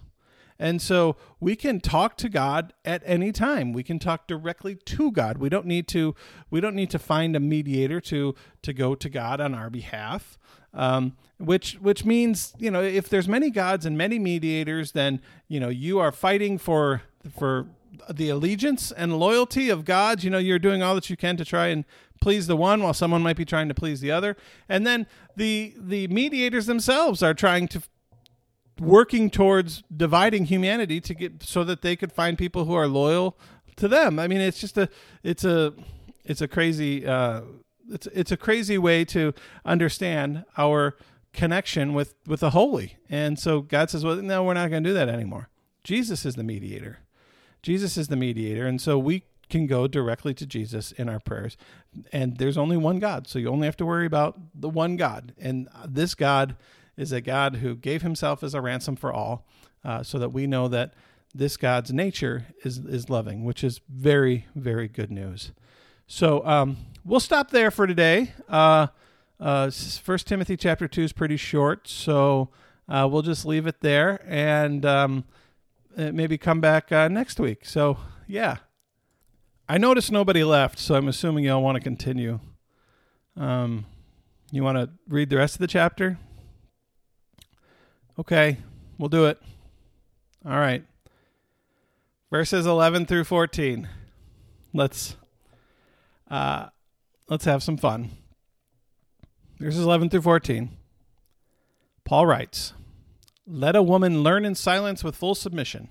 And 0.59 0.81
so 0.81 1.15
we 1.39 1.55
can 1.55 1.79
talk 1.79 2.17
to 2.17 2.29
God 2.29 2.73
at 2.85 3.01
any 3.05 3.31
time. 3.31 3.73
We 3.73 3.83
can 3.83 3.99
talk 3.99 4.27
directly 4.27 4.75
to 4.75 5.11
God. 5.11 5.37
We 5.37 5.49
don't 5.49 5.65
need 5.65 5.87
to 5.89 6.15
we 6.49 6.61
don't 6.61 6.75
need 6.75 6.89
to 6.91 6.99
find 6.99 7.35
a 7.35 7.39
mediator 7.39 7.99
to 8.01 8.35
to 8.61 8.73
go 8.73 8.95
to 8.95 9.09
God 9.09 9.41
on 9.41 9.53
our 9.53 9.69
behalf. 9.69 10.37
Um, 10.73 11.15
which 11.37 11.73
which 11.75 12.05
means 12.05 12.53
you 12.57 12.71
know 12.71 12.81
if 12.81 13.09
there's 13.09 13.27
many 13.27 13.49
gods 13.49 13.85
and 13.85 13.97
many 13.97 14.19
mediators, 14.19 14.93
then 14.93 15.21
you 15.47 15.59
know 15.59 15.69
you 15.69 15.99
are 15.99 16.11
fighting 16.11 16.57
for 16.57 17.01
for 17.35 17.67
the 18.09 18.29
allegiance 18.29 18.91
and 18.91 19.19
loyalty 19.19 19.69
of 19.69 19.85
God. 19.85 20.23
You 20.23 20.29
know 20.29 20.37
you're 20.37 20.59
doing 20.59 20.81
all 20.81 20.95
that 20.95 21.09
you 21.09 21.17
can 21.17 21.37
to 21.37 21.45
try 21.45 21.67
and 21.67 21.85
please 22.21 22.47
the 22.47 22.55
one 22.55 22.81
while 22.81 22.93
someone 22.93 23.21
might 23.21 23.35
be 23.35 23.43
trying 23.43 23.67
to 23.67 23.73
please 23.73 23.99
the 23.99 24.09
other 24.09 24.37
and 24.69 24.87
then 24.87 25.05
the 25.35 25.73
the 25.77 26.07
mediators 26.07 26.67
themselves 26.67 27.21
are 27.21 27.33
trying 27.33 27.67
to 27.67 27.81
working 28.79 29.29
towards 29.29 29.83
dividing 29.95 30.45
humanity 30.45 30.99
to 31.01 31.13
get 31.13 31.43
so 31.43 31.63
that 31.63 31.81
they 31.81 31.95
could 31.95 32.11
find 32.11 32.37
people 32.37 32.65
who 32.65 32.73
are 32.73 32.87
loyal 32.87 33.37
to 33.77 33.87
them. 33.87 34.19
I 34.19 34.27
mean, 34.27 34.41
it's 34.41 34.59
just 34.59 34.77
a 34.77 34.89
it's 35.23 35.43
a 35.43 35.73
it's 36.23 36.41
a 36.41 36.47
crazy 36.47 37.05
uh, 37.05 37.41
it's 37.89 38.07
it's 38.07 38.31
a 38.31 38.37
crazy 38.37 38.77
way 38.77 39.05
to 39.05 39.33
understand 39.65 40.45
our 40.57 40.95
connection 41.33 41.93
with 41.93 42.15
with 42.27 42.41
the 42.41 42.51
holy. 42.51 42.97
And 43.09 43.37
so 43.39 43.61
God 43.61 43.89
says, 43.89 44.03
"Well, 44.03 44.15
no, 44.17 44.43
we're 44.43 44.53
not 44.53 44.69
going 44.69 44.83
to 44.83 44.89
do 44.89 44.93
that 44.93 45.09
anymore. 45.09 45.49
Jesus 45.83 46.25
is 46.25 46.35
the 46.35 46.43
mediator. 46.43 46.99
Jesus 47.61 47.97
is 47.97 48.07
the 48.07 48.15
mediator, 48.15 48.67
and 48.67 48.81
so 48.81 48.97
we 48.97 49.23
can 49.49 49.67
go 49.67 49.87
directly 49.87 50.33
to 50.33 50.45
Jesus 50.45 50.91
in 50.93 51.07
our 51.09 51.19
prayers. 51.19 51.57
And 52.11 52.37
there's 52.37 52.57
only 52.57 52.77
one 52.77 52.99
God, 52.99 53.27
so 53.27 53.39
you 53.39 53.49
only 53.49 53.67
have 53.67 53.77
to 53.77 53.85
worry 53.85 54.05
about 54.05 54.39
the 54.55 54.69
one 54.69 54.95
God. 54.95 55.33
And 55.37 55.67
this 55.87 56.15
God 56.15 56.55
is 56.97 57.11
a 57.11 57.21
God 57.21 57.57
who 57.57 57.75
gave 57.75 58.01
himself 58.01 58.43
as 58.43 58.53
a 58.53 58.61
ransom 58.61 58.95
for 58.95 59.11
all, 59.11 59.45
uh, 59.83 60.03
so 60.03 60.19
that 60.19 60.29
we 60.29 60.47
know 60.47 60.67
that 60.67 60.93
this 61.33 61.57
God's 61.57 61.91
nature 61.91 62.45
is 62.63 62.77
is 62.77 63.09
loving, 63.09 63.43
which 63.43 63.63
is 63.63 63.81
very 63.89 64.45
very 64.55 64.87
good 64.87 65.11
news. 65.11 65.51
So 66.05 66.45
um, 66.45 66.77
we'll 67.03 67.19
stop 67.19 67.49
there 67.49 67.71
for 67.71 67.87
today. 67.87 68.33
Uh, 68.47 68.87
uh, 69.39 69.71
First 69.71 70.27
Timothy 70.27 70.55
chapter 70.55 70.87
two 70.87 71.01
is 71.01 71.13
pretty 71.13 71.37
short, 71.37 71.87
so 71.87 72.49
uh, 72.87 73.07
we'll 73.11 73.23
just 73.23 73.45
leave 73.45 73.65
it 73.65 73.81
there 73.81 74.23
and 74.27 74.85
um, 74.85 75.23
uh, 75.97 76.11
maybe 76.11 76.37
come 76.37 76.61
back 76.61 76.91
uh, 76.91 77.07
next 77.07 77.39
week. 77.39 77.65
So 77.65 77.97
yeah, 78.27 78.57
I 79.67 79.77
noticed 79.77 80.11
nobody 80.11 80.43
left, 80.43 80.77
so 80.77 80.95
I'm 80.95 81.07
assuming 81.07 81.45
y'all 81.45 81.63
want 81.63 81.75
to 81.75 81.81
continue. 81.81 82.39
Um, 83.35 83.85
you 84.51 84.63
want 84.63 84.77
to 84.77 84.89
read 85.07 85.29
the 85.29 85.37
rest 85.37 85.55
of 85.55 85.59
the 85.59 85.67
chapter? 85.67 86.19
Okay, 88.19 88.57
we'll 88.97 89.09
do 89.09 89.25
it. 89.25 89.41
All 90.45 90.59
right. 90.59 90.83
Verses 92.29 92.65
11 92.65 93.05
through 93.05 93.23
14. 93.23 93.87
Let's 94.73 95.15
uh 96.29 96.67
let's 97.27 97.45
have 97.45 97.63
some 97.63 97.77
fun. 97.77 98.11
Verses 99.59 99.83
11 99.83 100.09
through 100.09 100.21
14. 100.21 100.71
Paul 102.03 102.25
writes, 102.27 102.73
"Let 103.47 103.75
a 103.75 103.83
woman 103.83 104.21
learn 104.21 104.45
in 104.45 104.55
silence 104.55 105.03
with 105.03 105.15
full 105.15 105.35
submission. 105.35 105.89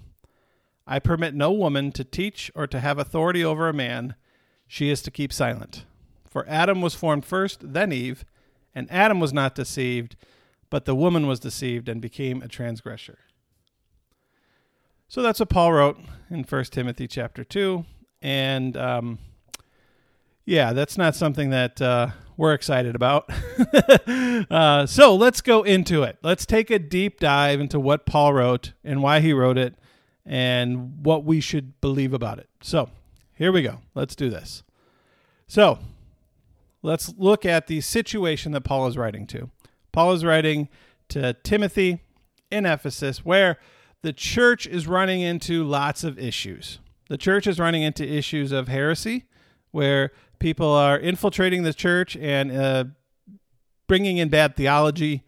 I 0.86 0.98
permit 0.98 1.34
no 1.34 1.52
woman 1.52 1.92
to 1.92 2.04
teach 2.04 2.50
or 2.54 2.66
to 2.66 2.80
have 2.80 2.98
authority 2.98 3.44
over 3.44 3.68
a 3.68 3.72
man. 3.72 4.14
She 4.66 4.90
is 4.90 5.02
to 5.02 5.10
keep 5.10 5.32
silent. 5.32 5.84
For 6.28 6.48
Adam 6.48 6.80
was 6.80 6.94
formed 6.94 7.24
first, 7.24 7.72
then 7.72 7.92
Eve, 7.92 8.24
and 8.74 8.90
Adam 8.90 9.20
was 9.20 9.32
not 9.32 9.54
deceived, 9.54 10.16
but 10.72 10.86
the 10.86 10.94
woman 10.94 11.26
was 11.26 11.38
deceived 11.38 11.86
and 11.86 12.00
became 12.00 12.40
a 12.40 12.48
transgressor." 12.48 13.18
So 15.06 15.20
that's 15.20 15.38
what 15.38 15.50
Paul 15.50 15.74
wrote 15.74 15.98
in 16.30 16.44
First 16.44 16.72
Timothy 16.72 17.06
chapter 17.06 17.44
two, 17.44 17.84
and 18.22 18.74
um, 18.78 19.18
yeah, 20.46 20.72
that's 20.72 20.96
not 20.96 21.14
something 21.14 21.50
that 21.50 21.82
uh, 21.82 22.08
we're 22.38 22.54
excited 22.54 22.94
about. 22.94 23.30
uh, 24.50 24.86
so 24.86 25.14
let's 25.14 25.42
go 25.42 25.62
into 25.62 26.04
it. 26.04 26.16
Let's 26.22 26.46
take 26.46 26.70
a 26.70 26.78
deep 26.78 27.20
dive 27.20 27.60
into 27.60 27.78
what 27.78 28.06
Paul 28.06 28.32
wrote 28.32 28.72
and 28.82 29.02
why 29.02 29.20
he 29.20 29.34
wrote 29.34 29.58
it, 29.58 29.74
and 30.24 31.04
what 31.04 31.24
we 31.24 31.40
should 31.40 31.82
believe 31.82 32.14
about 32.14 32.38
it. 32.38 32.48
So 32.62 32.88
here 33.34 33.52
we 33.52 33.60
go. 33.60 33.80
Let's 33.94 34.16
do 34.16 34.30
this. 34.30 34.62
So 35.46 35.80
let's 36.80 37.12
look 37.18 37.44
at 37.44 37.66
the 37.66 37.82
situation 37.82 38.52
that 38.52 38.62
Paul 38.62 38.86
is 38.86 38.96
writing 38.96 39.26
to. 39.26 39.50
Paul 39.92 40.12
is 40.12 40.24
writing 40.24 40.68
to 41.08 41.34
Timothy 41.42 42.00
in 42.50 42.66
Ephesus, 42.66 43.24
where 43.24 43.58
the 44.02 44.12
church 44.12 44.66
is 44.66 44.86
running 44.86 45.20
into 45.20 45.64
lots 45.64 46.04
of 46.04 46.18
issues. 46.18 46.80
The 47.08 47.18
church 47.18 47.46
is 47.46 47.58
running 47.58 47.82
into 47.82 48.06
issues 48.06 48.52
of 48.52 48.68
heresy, 48.68 49.24
where 49.70 50.12
people 50.38 50.68
are 50.68 50.98
infiltrating 50.98 51.62
the 51.62 51.72
church 51.72 52.16
and 52.16 52.50
uh, 52.50 52.84
bringing 53.86 54.16
in 54.16 54.28
bad 54.28 54.56
theology, 54.56 55.24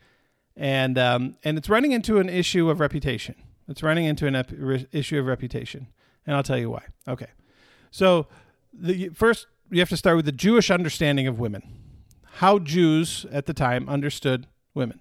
and 0.57 0.99
um, 0.99 1.37
and 1.45 1.59
it's 1.59 1.69
running 1.69 1.93
into 1.93 2.19
an 2.19 2.29
issue 2.29 2.71
of 2.71 2.81
reputation. 2.81 3.35
It's 3.69 3.83
running 3.83 4.05
into 4.05 4.27
an 4.27 4.35
ep- 4.35 4.53
issue 4.93 5.19
of 5.19 5.27
reputation, 5.27 5.89
and 6.27 6.37
I'll 6.37 6.43
tell 6.43 6.59
you 6.59 6.71
why. 6.71 6.85
Okay, 7.07 7.29
so 7.91 8.27
the 8.73 9.11
first 9.11 9.47
you 9.71 9.81
have 9.81 9.89
to 9.91 9.97
start 9.97 10.17
with 10.17 10.25
the 10.25 10.33
Jewish 10.33 10.71
understanding 10.71 11.27
of 11.27 11.39
women, 11.39 11.63
how 12.35 12.59
Jews 12.59 13.27
at 13.31 13.47
the 13.47 13.55
time 13.55 13.89
understood 13.89 14.47
women. 14.75 15.01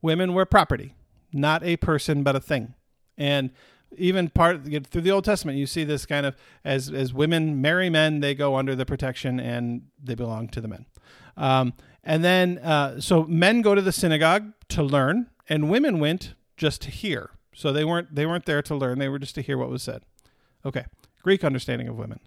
Women 0.00 0.34
were 0.34 0.44
property, 0.44 0.94
not 1.32 1.62
a 1.62 1.76
person 1.76 2.22
but 2.22 2.36
a 2.36 2.40
thing. 2.40 2.74
And 3.16 3.50
even 3.96 4.30
part 4.30 4.64
through 4.64 5.02
the 5.02 5.10
Old 5.10 5.24
Testament, 5.24 5.58
you 5.58 5.66
see 5.66 5.84
this 5.84 6.06
kind 6.06 6.26
of 6.26 6.36
as 6.64 6.90
as 6.90 7.12
women 7.12 7.60
marry 7.60 7.90
men, 7.90 8.20
they 8.20 8.34
go 8.34 8.56
under 8.56 8.74
the 8.74 8.86
protection 8.86 9.38
and 9.38 9.82
they 10.02 10.14
belong 10.14 10.48
to 10.48 10.60
the 10.60 10.68
men. 10.68 10.86
Um, 11.36 11.74
and 12.04 12.24
then, 12.24 12.58
uh, 12.58 13.00
so 13.00 13.24
men 13.24 13.62
go 13.62 13.74
to 13.74 13.82
the 13.82 13.92
synagogue 13.92 14.52
to 14.70 14.82
learn, 14.82 15.28
and 15.48 15.70
women 15.70 16.00
went 16.00 16.34
just 16.56 16.82
to 16.82 16.90
hear. 16.90 17.30
So 17.54 17.72
they 17.72 17.84
weren't 17.84 18.14
they 18.14 18.26
weren't 18.26 18.46
there 18.46 18.62
to 18.62 18.74
learn; 18.74 18.98
they 18.98 19.08
were 19.08 19.18
just 19.18 19.34
to 19.36 19.42
hear 19.42 19.58
what 19.58 19.70
was 19.70 19.82
said. 19.82 20.02
Okay, 20.64 20.86
Greek 21.22 21.44
understanding 21.44 21.88
of 21.88 21.96
women. 21.96 22.20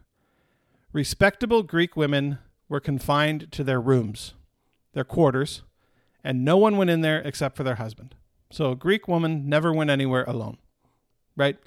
Respectable 0.94 1.64
Greek 1.64 1.98
women 1.98 2.38
were 2.70 2.80
confined 2.80 3.52
to 3.52 3.64
their 3.64 3.82
rooms, 3.82 4.34
their 4.94 5.04
quarters, 5.04 5.64
and 6.26 6.44
no 6.44 6.58
one 6.58 6.76
went 6.76 6.90
in 6.90 7.00
there 7.00 7.20
except 7.20 7.56
for 7.56 7.64
their 7.64 7.76
husband. 7.76 8.16
So 8.52 8.72
a 8.72 8.76
Greek 8.76 9.08
woman 9.08 9.48
never 9.48 9.72
went 9.72 9.90
anywhere 9.90 10.26
alone 10.26 10.58
right? 11.36 11.58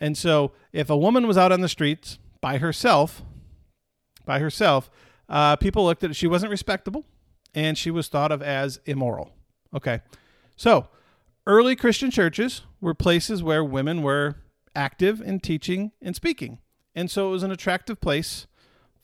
And 0.00 0.16
so 0.16 0.52
if 0.72 0.90
a 0.90 0.96
woman 0.96 1.26
was 1.26 1.38
out 1.38 1.52
on 1.52 1.60
the 1.60 1.68
streets 1.68 2.18
by 2.40 2.58
herself, 2.58 3.22
by 4.24 4.38
herself, 4.38 4.90
uh, 5.28 5.56
people 5.56 5.84
looked 5.84 6.04
at 6.04 6.10
it. 6.10 6.14
She 6.14 6.26
wasn't 6.26 6.50
respectable 6.50 7.04
and 7.54 7.78
she 7.78 7.90
was 7.90 8.08
thought 8.08 8.32
of 8.32 8.42
as 8.42 8.80
immoral. 8.84 9.30
Okay. 9.74 10.00
So 10.56 10.88
early 11.46 11.76
Christian 11.76 12.10
churches 12.10 12.62
were 12.80 12.94
places 12.94 13.42
where 13.42 13.64
women 13.64 14.02
were 14.02 14.36
active 14.74 15.20
in 15.20 15.40
teaching 15.40 15.92
and 16.02 16.14
speaking. 16.14 16.58
And 16.94 17.10
so 17.10 17.28
it 17.28 17.32
was 17.32 17.42
an 17.42 17.50
attractive 17.50 18.00
place 18.00 18.46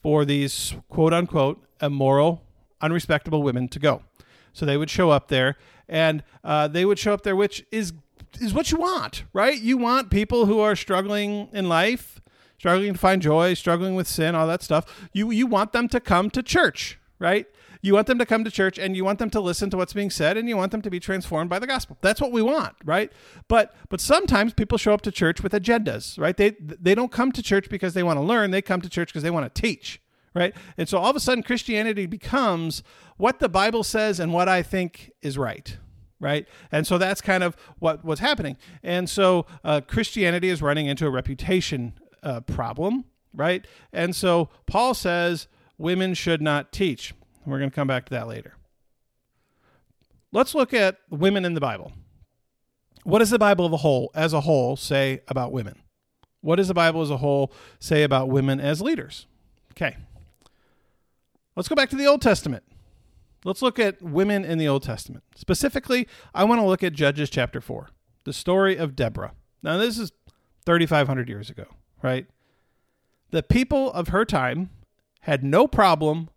for 0.01 0.25
these 0.25 0.75
quote 0.89 1.13
unquote 1.13 1.63
immoral, 1.81 2.43
unrespectable 2.81 3.41
women 3.41 3.67
to 3.69 3.79
go. 3.79 4.03
So 4.53 4.65
they 4.65 4.77
would 4.77 4.89
show 4.89 5.09
up 5.09 5.27
there 5.27 5.57
and 5.89 6.23
uh, 6.43 6.67
they 6.67 6.85
would 6.85 6.99
show 6.99 7.13
up 7.13 7.23
there, 7.23 7.35
which 7.35 7.65
is 7.71 7.93
is 8.39 8.53
what 8.53 8.71
you 8.71 8.77
want, 8.77 9.25
right? 9.33 9.59
You 9.59 9.77
want 9.77 10.09
people 10.09 10.45
who 10.45 10.59
are 10.59 10.75
struggling 10.75 11.49
in 11.53 11.69
life, 11.69 12.21
struggling 12.57 12.93
to 12.93 12.99
find 12.99 13.21
joy, 13.21 13.53
struggling 13.53 13.93
with 13.95 14.07
sin, 14.07 14.35
all 14.35 14.47
that 14.47 14.63
stuff. 14.63 15.09
You 15.13 15.31
you 15.31 15.47
want 15.47 15.71
them 15.71 15.87
to 15.89 15.99
come 15.99 16.29
to 16.31 16.41
church, 16.41 16.99
right? 17.19 17.45
You 17.81 17.93
want 17.93 18.07
them 18.07 18.17
to 18.17 18.25
come 18.25 18.45
to 18.45 18.49
church 18.49 18.79
and 18.79 18.95
you 18.95 19.03
want 19.03 19.19
them 19.19 19.29
to 19.31 19.41
listen 19.41 19.69
to 19.71 19.77
what's 19.77 19.91
being 19.91 20.09
said 20.09 20.37
and 20.37 20.47
you 20.47 20.55
want 20.55 20.71
them 20.71 20.81
to 20.83 20.89
be 20.89 21.01
transformed 21.01 21.49
by 21.49 21.59
the 21.59 21.67
gospel. 21.67 21.97
That's 21.99 22.21
what 22.21 22.31
we 22.31 22.41
want, 22.41 22.75
right? 22.85 23.11
But 23.49 23.75
but 23.89 23.99
sometimes 23.99 24.53
people 24.53 24.77
show 24.77 24.93
up 24.93 25.01
to 25.01 25.11
church 25.11 25.43
with 25.43 25.51
agendas, 25.51 26.17
right? 26.17 26.35
They 26.37 26.51
they 26.59 26.95
don't 26.95 27.11
come 27.11 27.33
to 27.33 27.43
church 27.43 27.69
because 27.69 27.93
they 27.93 28.03
want 28.03 28.17
to 28.17 28.23
learn, 28.23 28.51
they 28.51 28.61
come 28.61 28.81
to 28.81 28.89
church 28.89 29.09
because 29.09 29.23
they 29.23 29.31
want 29.31 29.53
to 29.53 29.61
teach, 29.61 30.01
right? 30.33 30.55
And 30.77 30.87
so 30.87 30.97
all 30.97 31.09
of 31.09 31.15
a 31.15 31.19
sudden 31.19 31.43
Christianity 31.43 32.05
becomes 32.05 32.83
what 33.17 33.39
the 33.39 33.49
Bible 33.49 33.83
says 33.83 34.19
and 34.19 34.33
what 34.33 34.49
I 34.49 34.63
think 34.63 35.11
is 35.21 35.37
right 35.37 35.77
right? 36.23 36.47
And 36.71 36.87
so 36.87 36.97
that's 36.97 37.19
kind 37.21 37.43
of 37.43 37.55
what 37.79 38.03
was 38.03 38.19
happening. 38.19 38.55
And 38.81 39.09
so 39.09 39.45
uh, 39.63 39.81
Christianity 39.81 40.49
is 40.49 40.61
running 40.61 40.87
into 40.87 41.05
a 41.05 41.09
reputation 41.09 41.93
uh, 42.23 42.39
problem, 42.39 43.03
right? 43.33 43.67
And 43.91 44.15
so 44.15 44.49
Paul 44.65 44.93
says 44.93 45.47
women 45.77 46.13
should 46.13 46.41
not 46.41 46.71
teach. 46.71 47.13
We're 47.45 47.59
going 47.59 47.69
to 47.69 47.75
come 47.75 47.87
back 47.87 48.05
to 48.05 48.09
that 48.11 48.27
later. 48.27 48.55
Let's 50.31 50.55
look 50.55 50.73
at 50.73 50.97
women 51.09 51.45
in 51.45 51.53
the 51.53 51.61
Bible. 51.61 51.91
What 53.03 53.19
does 53.19 53.29
the 53.29 53.37
Bible 53.37 53.65
of 53.65 53.73
a 53.73 53.77
whole, 53.77 54.09
as 54.15 54.31
a 54.31 54.41
whole, 54.41 54.77
say 54.77 55.21
about 55.27 55.51
women? 55.51 55.81
What 56.39 56.55
does 56.55 56.69
the 56.69 56.73
Bible 56.73 57.01
as 57.01 57.09
a 57.09 57.17
whole 57.17 57.51
say 57.79 58.03
about 58.03 58.29
women 58.29 58.61
as 58.61 58.81
leaders? 58.81 59.27
Okay. 59.71 59.97
Let's 61.55 61.69
go 61.69 61.75
back 61.75 61.89
to 61.89 61.95
the 61.95 62.07
Old 62.07 62.21
Testament. 62.21 62.63
Let's 63.45 63.61
look 63.61 63.77
at 63.77 64.01
women 64.01 64.45
in 64.45 64.57
the 64.57 64.67
Old 64.67 64.83
Testament. 64.83 65.23
Specifically, 65.35 66.07
I 66.33 66.45
want 66.45 66.61
to 66.61 66.65
look 66.65 66.83
at 66.83 66.93
Judges 66.93 67.29
chapter 67.29 67.61
4, 67.61 67.89
the 68.23 68.33
story 68.33 68.77
of 68.77 68.95
Deborah. 68.95 69.33
Now, 69.61 69.77
this 69.77 69.97
is 69.97 70.11
3,500 70.65 71.29
years 71.29 71.49
ago, 71.49 71.65
right? 72.01 72.25
The 73.31 73.43
people 73.43 73.91
of 73.91 74.09
her 74.09 74.25
time 74.25 74.69
had 75.21 75.43
no 75.43 75.67
problem 75.67 76.29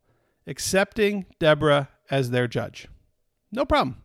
accepting 0.46 1.26
Deborah 1.38 1.88
as 2.10 2.30
their 2.30 2.46
judge. 2.46 2.88
No 3.52 3.64
problem, 3.64 4.02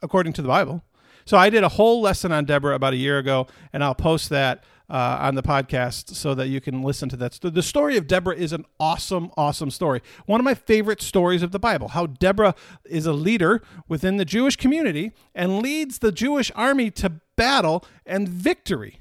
according 0.00 0.32
to 0.34 0.42
the 0.42 0.48
Bible. 0.48 0.82
So 1.26 1.36
I 1.36 1.50
did 1.50 1.64
a 1.64 1.68
whole 1.68 2.00
lesson 2.00 2.30
on 2.30 2.44
Deborah 2.44 2.76
about 2.76 2.92
a 2.92 2.96
year 2.96 3.18
ago, 3.18 3.48
and 3.72 3.82
I'll 3.82 3.96
post 3.96 4.30
that 4.30 4.62
uh, 4.88 5.18
on 5.20 5.34
the 5.34 5.42
podcast 5.42 6.14
so 6.14 6.36
that 6.36 6.46
you 6.46 6.60
can 6.60 6.82
listen 6.82 7.08
to 7.08 7.16
that. 7.16 7.32
The 7.42 7.62
story 7.64 7.96
of 7.96 8.06
Deborah 8.06 8.36
is 8.36 8.52
an 8.52 8.64
awesome, 8.78 9.32
awesome 9.36 9.72
story. 9.72 10.02
One 10.26 10.40
of 10.40 10.44
my 10.44 10.54
favorite 10.54 11.02
stories 11.02 11.42
of 11.42 11.50
the 11.50 11.58
Bible. 11.58 11.88
How 11.88 12.06
Deborah 12.06 12.54
is 12.84 13.06
a 13.06 13.12
leader 13.12 13.60
within 13.88 14.18
the 14.18 14.24
Jewish 14.24 14.54
community 14.54 15.10
and 15.34 15.58
leads 15.60 15.98
the 15.98 16.12
Jewish 16.12 16.52
army 16.54 16.92
to 16.92 17.20
battle 17.34 17.84
and 18.06 18.28
victory. 18.28 19.00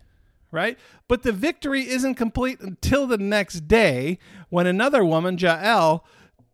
Right? 0.52 0.80
But 1.08 1.22
the 1.22 1.32
victory 1.32 1.88
isn't 1.88 2.16
complete 2.16 2.60
until 2.62 3.06
the 3.06 3.18
next 3.20 3.68
day 3.68 4.18
when 4.50 4.66
another 4.66 5.06
woman, 5.06 5.38
Jael, 5.38 6.04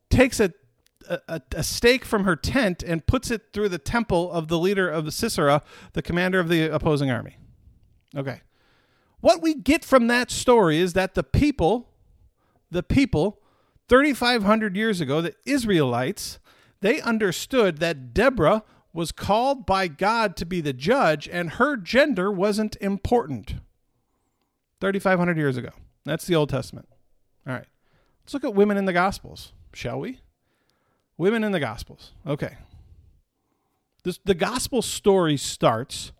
takes 0.09 0.41
a 0.41 0.51
a, 1.09 1.41
a, 1.51 1.63
stake 1.63 2.05
from 2.05 2.23
her 2.23 2.35
tent 2.35 2.83
and 2.83 3.05
puts 3.05 3.31
it 3.31 3.53
through 3.53 3.69
the 3.69 3.77
temple 3.77 4.31
of 4.31 4.47
the 4.47 4.57
leader 4.57 4.89
of 4.89 5.05
the 5.05 5.11
Sisera, 5.11 5.61
the 5.93 6.01
commander 6.01 6.39
of 6.39 6.49
the 6.49 6.63
opposing 6.73 7.09
army. 7.09 7.37
Okay. 8.15 8.41
what 9.21 9.41
we 9.41 9.53
get 9.53 9.85
from 9.85 10.07
that 10.07 10.29
story 10.29 10.77
is 10.79 10.93
that 10.93 11.13
the 11.13 11.23
people, 11.23 11.89
the 12.69 12.83
people, 12.83 13.39
3,500 13.87 14.75
years 14.75 14.99
ago, 14.99 15.21
the 15.21 15.33
Israelites, 15.45 16.39
they 16.81 16.99
understood 17.01 17.77
that 17.77 18.13
Deborah 18.13 18.63
was 18.93 19.11
called 19.11 19.65
by 19.65 19.87
God 19.87 20.35
to 20.37 20.45
be 20.45 20.59
the 20.61 20.73
judge 20.73 21.27
and 21.27 21.51
her 21.51 21.77
gender 21.77 22.31
wasn't 22.31 22.75
important. 22.81 23.55
3,500 24.81 25.37
years 25.37 25.57
ago. 25.57 25.69
That's 26.05 26.25
the 26.25 26.35
Old 26.35 26.49
Testament. 26.49 26.89
All 27.47 27.53
right. 27.53 27.67
Let's 28.23 28.33
look 28.33 28.43
at 28.43 28.55
women 28.55 28.77
in 28.77 28.85
the 28.85 28.93
Gospels, 28.93 29.53
shall 29.73 29.99
we? 29.99 30.19
Women 31.17 31.43
in 31.43 31.51
the 31.51 31.59
Gospels. 31.59 32.11
Okay. 32.25 32.57
This, 34.03 34.19
the 34.23 34.33
Gospel 34.33 34.81
story 34.81 35.37
starts, 35.37 36.11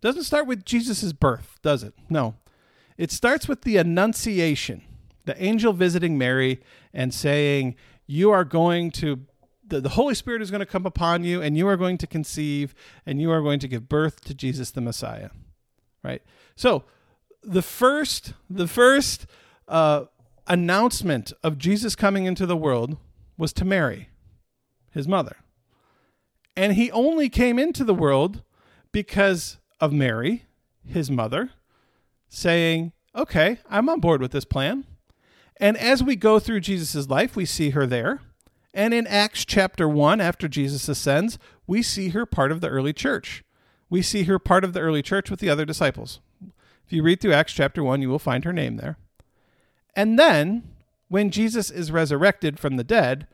doesn't 0.00 0.24
start 0.24 0.46
with 0.46 0.64
Jesus' 0.64 1.12
birth, 1.12 1.58
does 1.62 1.82
it? 1.82 1.94
No. 2.10 2.34
It 2.96 3.10
starts 3.10 3.48
with 3.48 3.62
the 3.62 3.76
Annunciation, 3.76 4.82
the 5.24 5.40
angel 5.42 5.72
visiting 5.72 6.18
Mary 6.18 6.60
and 6.92 7.14
saying, 7.14 7.76
You 8.06 8.30
are 8.30 8.44
going 8.44 8.90
to 8.92 9.20
the, 9.68 9.80
the 9.80 9.90
Holy 9.90 10.14
Spirit 10.14 10.42
is 10.42 10.50
going 10.50 10.60
to 10.60 10.66
come 10.66 10.86
upon 10.86 11.24
you, 11.24 11.42
and 11.42 11.56
you 11.56 11.68
are 11.68 11.76
going 11.76 11.98
to 11.98 12.06
conceive, 12.06 12.74
and 13.04 13.20
you 13.20 13.30
are 13.30 13.42
going 13.42 13.58
to 13.60 13.68
give 13.68 13.88
birth 13.88 14.22
to 14.22 14.34
Jesus 14.34 14.70
the 14.70 14.80
Messiah. 14.80 15.30
Right? 16.02 16.22
So 16.56 16.84
the 17.42 17.62
first 17.62 18.32
the 18.48 18.66
first 18.66 19.26
uh, 19.68 20.06
announcement 20.46 21.32
of 21.42 21.58
Jesus 21.58 21.94
coming 21.94 22.24
into 22.24 22.46
the 22.46 22.56
world 22.56 22.96
was 23.38 23.52
to 23.54 23.64
Mary, 23.64 24.10
his 24.90 25.08
mother. 25.08 25.36
And 26.56 26.74
he 26.74 26.90
only 26.90 27.28
came 27.28 27.58
into 27.58 27.84
the 27.84 27.94
world 27.94 28.42
because 28.92 29.58
of 29.80 29.92
Mary, 29.92 30.44
his 30.84 31.10
mother, 31.10 31.50
saying, 32.28 32.92
Okay, 33.14 33.58
I'm 33.70 33.88
on 33.88 34.00
board 34.00 34.20
with 34.20 34.32
this 34.32 34.44
plan. 34.44 34.84
And 35.56 35.76
as 35.76 36.02
we 36.02 36.16
go 36.16 36.38
through 36.38 36.60
Jesus' 36.60 37.08
life, 37.08 37.34
we 37.34 37.44
see 37.44 37.70
her 37.70 37.86
there. 37.86 38.20
And 38.74 38.92
in 38.92 39.06
Acts 39.06 39.44
chapter 39.44 39.88
1, 39.88 40.20
after 40.20 40.46
Jesus 40.46 40.88
ascends, 40.88 41.38
we 41.66 41.82
see 41.82 42.10
her 42.10 42.26
part 42.26 42.52
of 42.52 42.60
the 42.60 42.68
early 42.68 42.92
church. 42.92 43.44
We 43.90 44.02
see 44.02 44.24
her 44.24 44.38
part 44.38 44.64
of 44.64 44.72
the 44.72 44.80
early 44.80 45.02
church 45.02 45.30
with 45.30 45.40
the 45.40 45.50
other 45.50 45.64
disciples. 45.64 46.20
If 46.86 46.92
you 46.92 47.02
read 47.02 47.20
through 47.20 47.32
Acts 47.32 47.52
chapter 47.52 47.82
1, 47.82 48.02
you 48.02 48.08
will 48.08 48.18
find 48.18 48.44
her 48.44 48.52
name 48.52 48.76
there. 48.76 48.98
And 49.96 50.18
then, 50.18 50.62
when 51.08 51.30
Jesus 51.30 51.70
is 51.70 51.90
resurrected 51.90 52.58
from 52.58 52.76
the 52.76 52.84
dead, 52.84 53.26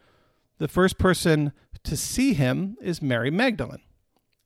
the 0.58 0.68
first 0.68 0.98
person 0.98 1.52
to 1.82 1.96
see 1.96 2.34
him 2.34 2.76
is 2.80 3.02
Mary 3.02 3.30
Magdalene. 3.30 3.82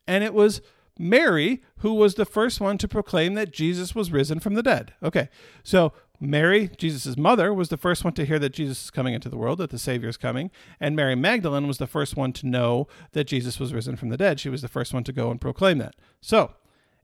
And 0.06 0.24
it 0.24 0.34
was 0.34 0.60
Mary 0.98 1.62
who 1.78 1.94
was 1.94 2.14
the 2.14 2.24
first 2.24 2.60
one 2.60 2.76
to 2.78 2.88
proclaim 2.88 3.34
that 3.34 3.52
Jesus 3.52 3.94
was 3.94 4.10
risen 4.10 4.40
from 4.40 4.54
the 4.54 4.62
dead. 4.62 4.94
Okay, 5.02 5.28
so 5.62 5.92
Mary, 6.20 6.70
Jesus' 6.76 7.16
mother, 7.16 7.54
was 7.54 7.68
the 7.68 7.76
first 7.76 8.02
one 8.02 8.14
to 8.14 8.24
hear 8.24 8.40
that 8.40 8.52
Jesus 8.52 8.84
is 8.84 8.90
coming 8.90 9.14
into 9.14 9.28
the 9.28 9.36
world, 9.36 9.58
that 9.58 9.70
the 9.70 9.78
Savior 9.78 10.08
is 10.08 10.16
coming. 10.16 10.50
And 10.80 10.96
Mary 10.96 11.14
Magdalene 11.14 11.68
was 11.68 11.78
the 11.78 11.86
first 11.86 12.16
one 12.16 12.32
to 12.34 12.46
know 12.46 12.88
that 13.12 13.28
Jesus 13.28 13.60
was 13.60 13.72
risen 13.72 13.94
from 13.94 14.08
the 14.08 14.16
dead. 14.16 14.40
She 14.40 14.48
was 14.48 14.62
the 14.62 14.68
first 14.68 14.92
one 14.92 15.04
to 15.04 15.12
go 15.12 15.30
and 15.30 15.40
proclaim 15.40 15.78
that. 15.78 15.94
So, 16.20 16.54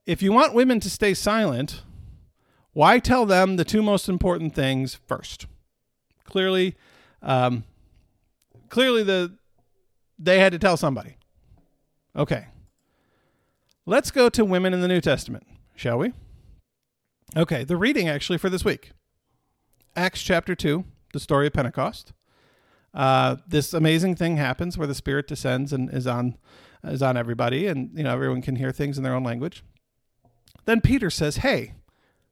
if 0.05 0.21
you 0.21 0.33
want 0.33 0.55
women 0.55 0.81
to 0.81 0.91
stay 0.91 1.15
silent, 1.15 1.83
why 2.73 2.99
tell 2.99 3.25
them 3.25 3.57
the 3.57 3.65
two 3.65 3.83
most 3.83 4.09
important 4.09 4.55
things 4.55 4.99
first? 5.07 5.47
Clearly, 6.25 6.77
um, 7.23 7.65
clearly 8.69 9.03
the 9.03 9.37
they 10.19 10.39
had 10.39 10.53
to 10.53 10.59
tell 10.59 10.77
somebody. 10.77 11.17
Okay. 12.17 12.47
Let's 13.87 14.11
go 14.11 14.29
to 14.31 14.45
women 14.45 14.73
in 14.73 14.81
the 14.81 14.89
New 14.89 15.01
Testament, 15.01 15.47
shall 15.75 15.99
we? 15.99 16.13
Okay, 17.37 17.65
the 17.65 17.77
reading 17.77 18.09
actually 18.09 18.39
for 18.39 18.49
this 18.49 18.65
week 18.65 18.93
Acts 19.97 20.23
chapter 20.23 20.55
2, 20.55 20.85
the 21.13 21.21
story 21.21 21.47
of 21.47 21.53
Pentecost. 21.53 22.13
Uh, 22.93 23.37
this 23.47 23.75
amazing 23.75 24.15
thing 24.15 24.37
happens 24.37 24.79
where 24.79 24.87
the 24.87 24.95
Spirit 24.95 25.27
descends 25.27 25.73
and 25.73 25.93
is 25.93 26.07
on 26.07 26.37
is 26.85 27.03
on 27.03 27.17
everybody, 27.17 27.67
and 27.67 27.91
you 27.95 28.05
know 28.05 28.13
everyone 28.13 28.43
can 28.43 28.57
hear 28.57 28.71
things 28.71 28.97
in 28.97 29.05
their 29.05 29.15
own 29.15 29.25
language. 29.25 29.65
Then 30.65 30.81
Peter 30.81 31.11
says, 31.11 31.39
"Hey, 31.39 31.75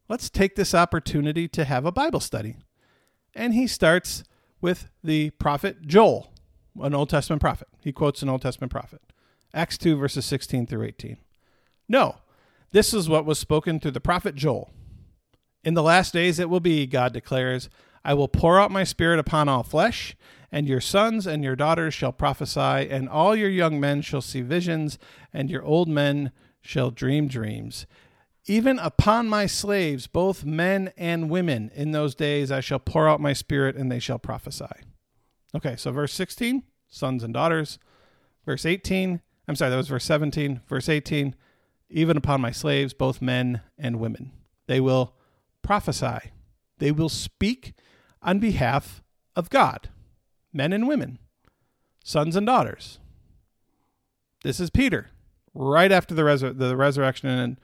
let's 0.09 0.31
take 0.31 0.55
this 0.55 0.75
opportunity 0.75 1.49
to 1.49 1.65
have 1.65 1.85
a 1.85 1.93
Bible 1.93 2.21
study," 2.21 2.57
and 3.35 3.55
he 3.55 3.67
starts 3.67 4.25
with 4.61 4.89
the 5.03 5.31
prophet 5.31 5.83
Joel, 5.87 6.33
an 6.81 6.95
Old 6.95 7.11
Testament 7.11 7.41
prophet. 7.41 7.69
He 7.81 7.93
quotes 7.93 8.23
an 8.23 8.29
Old 8.29 8.43
Testament 8.43 8.71
prophet, 8.71 9.01
Acts 9.53 9.77
two 9.77 9.97
verses 9.97 10.25
sixteen 10.25 10.67
through 10.67 10.85
eighteen. 10.85 11.19
No, 11.89 12.17
this 12.71 12.95
is 12.95 13.09
what 13.09 13.27
was 13.27 13.39
spoken 13.39 13.81
through 13.81 13.91
the 13.91 14.01
prophet 14.01 14.35
Joel. 14.35 14.71
In 15.65 15.75
the 15.75 15.83
last 15.83 16.13
days 16.13 16.39
it 16.39 16.49
will 16.49 16.61
be, 16.61 16.87
God 16.87 17.13
declares, 17.13 17.69
I 18.05 18.15
will 18.15 18.29
pour 18.29 18.59
out 18.59 18.71
my 18.71 18.85
spirit 18.85 19.19
upon 19.19 19.49
all 19.49 19.63
flesh, 19.63 20.17
and 20.51 20.67
your 20.67 20.81
sons 20.81 21.27
and 21.27 21.45
your 21.45 21.55
daughters 21.55 21.95
shall 21.95 22.13
prophesy, 22.13 22.61
and 22.61 23.09
all 23.09 23.37
your 23.37 23.49
young 23.49 23.79
men 23.79 24.03
shall 24.03 24.21
see 24.21 24.41
visions, 24.41 24.99
and 25.33 25.51
your 25.51 25.63
old 25.65 25.89
men 25.89 26.33
shall 26.61 26.91
dream 26.91 27.29
dreams. 27.29 27.87
Even 28.47 28.79
upon 28.79 29.29
my 29.29 29.47
slaves, 29.47 30.07
both 30.07 30.45
men 30.45 30.93
and 30.97 31.31
women, 31.31 31.71
in 31.75 31.93
those 31.93 32.15
days 32.15 32.51
I 32.51 32.61
shall 32.61 32.81
pour 32.81 33.09
out 33.09 33.21
my 33.21 33.33
spirit, 33.33 33.77
and 33.77 33.91
they 33.91 34.01
shall 34.01 34.19
prophesy. 34.19 34.65
Okay, 35.55 35.77
so 35.77 35.93
verse 35.93 36.13
16, 36.13 36.65
sons 36.89 37.23
and 37.23 37.33
daughters. 37.33 37.79
Verse 38.45 38.67
18, 38.67 39.21
I'm 39.47 39.57
sorry, 39.57 39.71
that 39.71 39.77
was 39.77 39.89
verse 39.89 40.05
17. 40.05 40.63
Verse 40.67 40.89
18, 40.89 41.37
even 41.91 42.17
upon 42.17 42.41
my 42.41 42.51
slaves, 42.51 42.95
both 42.95 43.23
men 43.23 43.61
and 43.79 44.01
women. 44.01 44.33
They 44.67 44.81
will 44.81 45.15
prophesy. 45.63 46.31
They 46.79 46.91
will 46.91 47.09
speak 47.09 47.75
on 48.23 48.41
behalf 48.41 49.03
of 49.37 49.51
God, 49.51 49.89
men 50.53 50.73
and 50.73 50.89
women, 50.89 51.19
sons 52.03 52.35
and 52.35 52.47
daughters. 52.47 52.99
This 54.43 54.59
is 54.59 54.71
Peter, 54.71 55.11
right 55.55 55.93
after 55.93 56.15
the, 56.15 56.53
the 56.53 56.77
resurrection, 56.77 57.29
and 57.29 57.61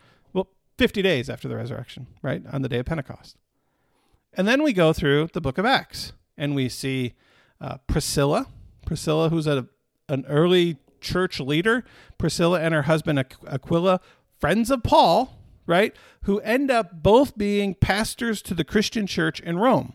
50 0.79 1.03
days 1.03 1.29
after 1.29 1.49
the 1.49 1.57
resurrection, 1.57 2.07
right, 2.23 2.43
on 2.51 2.63
the 2.63 2.69
day 2.69 2.79
of 2.79 2.87
Pentecost. 2.87 3.37
And 4.33 4.47
then 4.47 4.63
we 4.63 4.73
go 4.73 4.93
through 4.93 5.29
the 5.33 5.41
book 5.41 5.59
of 5.59 5.67
Acts, 5.67 6.13
and 6.37 6.55
we 6.55 6.69
see 6.69 7.15
uh, 7.61 7.79
Priscilla, 7.87 8.47
Priscilla, 8.87 9.29
who's 9.29 9.47
a, 9.47 9.67
an 10.09 10.25
early 10.29 10.79
church 11.01 11.41
leader, 11.41 11.85
Priscilla 12.17 12.61
and 12.61 12.75
her 12.75 12.83
husband 12.83 13.19
Aquila, 13.19 14.01
friends 14.39 14.71
of 14.71 14.83
Paul, 14.83 15.37
right? 15.67 15.95
Who 16.23 16.41
end 16.41 16.71
up 16.71 17.03
both 17.03 17.37
being 17.37 17.75
pastors 17.75 18.43
to 18.43 18.55
the 18.55 18.65
Christian 18.65 19.07
church 19.07 19.41
in 19.41 19.59
Rome, 19.59 19.93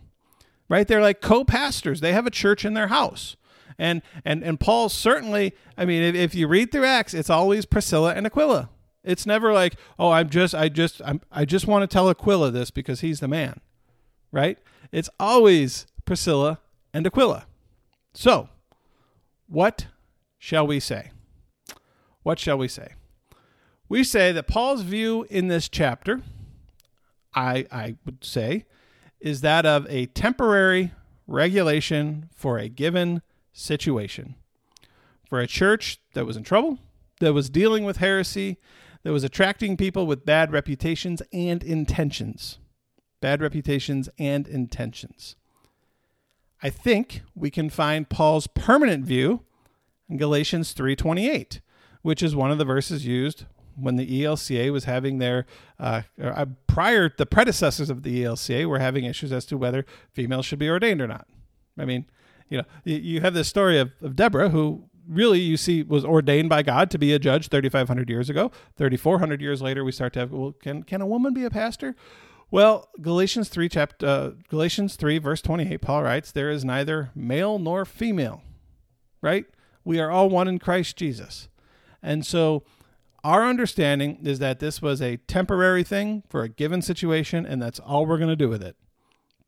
right? 0.68 0.86
They're 0.86 1.00
like 1.00 1.20
co-pastors. 1.20 2.00
They 2.00 2.12
have 2.12 2.26
a 2.26 2.30
church 2.30 2.64
in 2.64 2.74
their 2.74 2.88
house. 2.88 3.36
And 3.76 4.02
and 4.24 4.44
and 4.44 4.60
Paul 4.60 4.88
certainly, 4.88 5.52
I 5.76 5.84
mean, 5.84 6.02
if, 6.02 6.14
if 6.14 6.34
you 6.34 6.46
read 6.46 6.70
through 6.70 6.84
Acts, 6.84 7.12
it's 7.12 7.30
always 7.30 7.66
Priscilla 7.66 8.14
and 8.14 8.24
Aquila. 8.24 8.70
It's 9.04 9.26
never 9.26 9.52
like, 9.52 9.76
oh, 9.98 10.10
I'm 10.10 10.30
just, 10.30 10.54
I 10.54 10.68
just, 10.68 11.02
I'm, 11.04 11.20
I 11.30 11.44
just 11.44 11.66
want 11.66 11.82
to 11.82 11.92
tell 11.92 12.08
Aquila 12.08 12.50
this 12.50 12.70
because 12.70 13.00
he's 13.00 13.20
the 13.20 13.28
man, 13.28 13.60
right? 14.32 14.58
It's 14.90 15.10
always 15.20 15.86
Priscilla 16.04 16.60
and 16.92 17.06
Aquila. 17.06 17.46
So, 18.14 18.48
what 19.46 19.86
shall 20.38 20.66
we 20.66 20.80
say? 20.80 21.10
What 22.22 22.38
shall 22.38 22.56
we 22.56 22.68
say? 22.68 22.94
we 23.88 24.02
say 24.02 24.32
that 24.32 24.46
Paul's 24.46 24.82
view 24.82 25.26
in 25.30 25.48
this 25.48 25.68
chapter, 25.68 26.22
I, 27.34 27.66
I 27.70 27.96
would 28.04 28.24
say, 28.24 28.64
is 29.20 29.40
that 29.42 29.66
of 29.66 29.86
a 29.88 30.06
temporary 30.06 30.92
regulation 31.26 32.28
for 32.34 32.58
a 32.58 32.68
given 32.68 33.22
situation. 33.52 34.34
For 35.28 35.40
a 35.40 35.46
church 35.46 36.00
that 36.14 36.26
was 36.26 36.36
in 36.36 36.44
trouble, 36.44 36.78
that 37.20 37.32
was 37.32 37.48
dealing 37.48 37.84
with 37.84 37.98
heresy, 37.98 38.58
that 39.04 39.12
was 39.12 39.22
attracting 39.22 39.76
people 39.76 40.06
with 40.06 40.26
bad 40.26 40.52
reputations 40.52 41.22
and 41.32 41.62
intentions. 41.62 42.58
Bad 43.20 43.40
reputations 43.40 44.08
and 44.18 44.48
intentions. 44.48 45.36
I 46.62 46.70
think 46.70 47.22
we 47.34 47.50
can 47.50 47.70
find 47.70 48.08
Paul's 48.08 48.46
permanent 48.46 49.04
view 49.04 49.42
in 50.08 50.16
Galatians 50.16 50.72
3:28, 50.72 51.60
which 52.02 52.22
is 52.22 52.34
one 52.34 52.50
of 52.50 52.58
the 52.58 52.64
verses 52.64 53.06
used 53.06 53.44
when 53.76 53.96
the 53.96 54.22
ELCA 54.22 54.72
was 54.72 54.84
having 54.84 55.18
their 55.18 55.46
uh, 55.78 56.02
uh, 56.22 56.46
prior 56.66 57.10
the 57.14 57.26
predecessors 57.26 57.90
of 57.90 58.02
the 58.02 58.22
ELCA 58.22 58.66
were 58.66 58.78
having 58.78 59.04
issues 59.04 59.32
as 59.32 59.44
to 59.46 59.58
whether 59.58 59.84
females 60.12 60.46
should 60.46 60.58
be 60.58 60.70
ordained 60.70 61.02
or 61.02 61.08
not. 61.08 61.26
I 61.78 61.84
mean, 61.84 62.06
you 62.48 62.58
know, 62.58 62.64
you, 62.84 63.20
have 63.20 63.34
this 63.34 63.48
story 63.48 63.78
of, 63.78 63.90
of 64.00 64.14
Deborah 64.14 64.50
who 64.50 64.84
really 65.08 65.40
you 65.40 65.56
see 65.56 65.82
was 65.82 66.04
ordained 66.04 66.48
by 66.48 66.62
God 66.62 66.90
to 66.90 66.98
be 66.98 67.12
a 67.12 67.18
judge 67.18 67.48
3500 67.48 68.08
years 68.08 68.30
ago 68.30 68.50
3400 68.76 69.40
years 69.40 69.60
later 69.60 69.84
we 69.84 69.92
start 69.92 70.12
to 70.14 70.20
have 70.20 70.32
well 70.32 70.52
can 70.52 70.82
can 70.82 71.00
a 71.00 71.06
woman 71.06 71.34
be 71.34 71.44
a 71.44 71.50
pastor 71.50 71.94
well 72.50 72.88
Galatians 73.00 73.48
3 73.48 73.68
chapter 73.68 74.06
uh, 74.06 74.30
Galatians 74.48 74.96
3 74.96 75.18
verse 75.18 75.42
28 75.42 75.80
Paul 75.80 76.02
writes 76.02 76.32
there 76.32 76.50
is 76.50 76.64
neither 76.64 77.10
male 77.14 77.58
nor 77.58 77.84
female 77.84 78.42
right 79.20 79.46
we 79.84 80.00
are 80.00 80.10
all 80.10 80.28
one 80.28 80.48
in 80.48 80.58
Christ 80.58 80.96
Jesus 80.96 81.48
and 82.02 82.24
so 82.24 82.64
our 83.24 83.46
understanding 83.46 84.18
is 84.22 84.38
that 84.40 84.60
this 84.60 84.82
was 84.82 85.00
a 85.00 85.16
temporary 85.16 85.82
thing 85.82 86.22
for 86.28 86.42
a 86.42 86.48
given 86.48 86.82
situation, 86.82 87.46
and 87.46 87.60
that's 87.60 87.80
all 87.80 88.04
we're 88.04 88.18
going 88.18 88.28
to 88.28 88.36
do 88.36 88.50
with 88.50 88.62
it. 88.62 88.76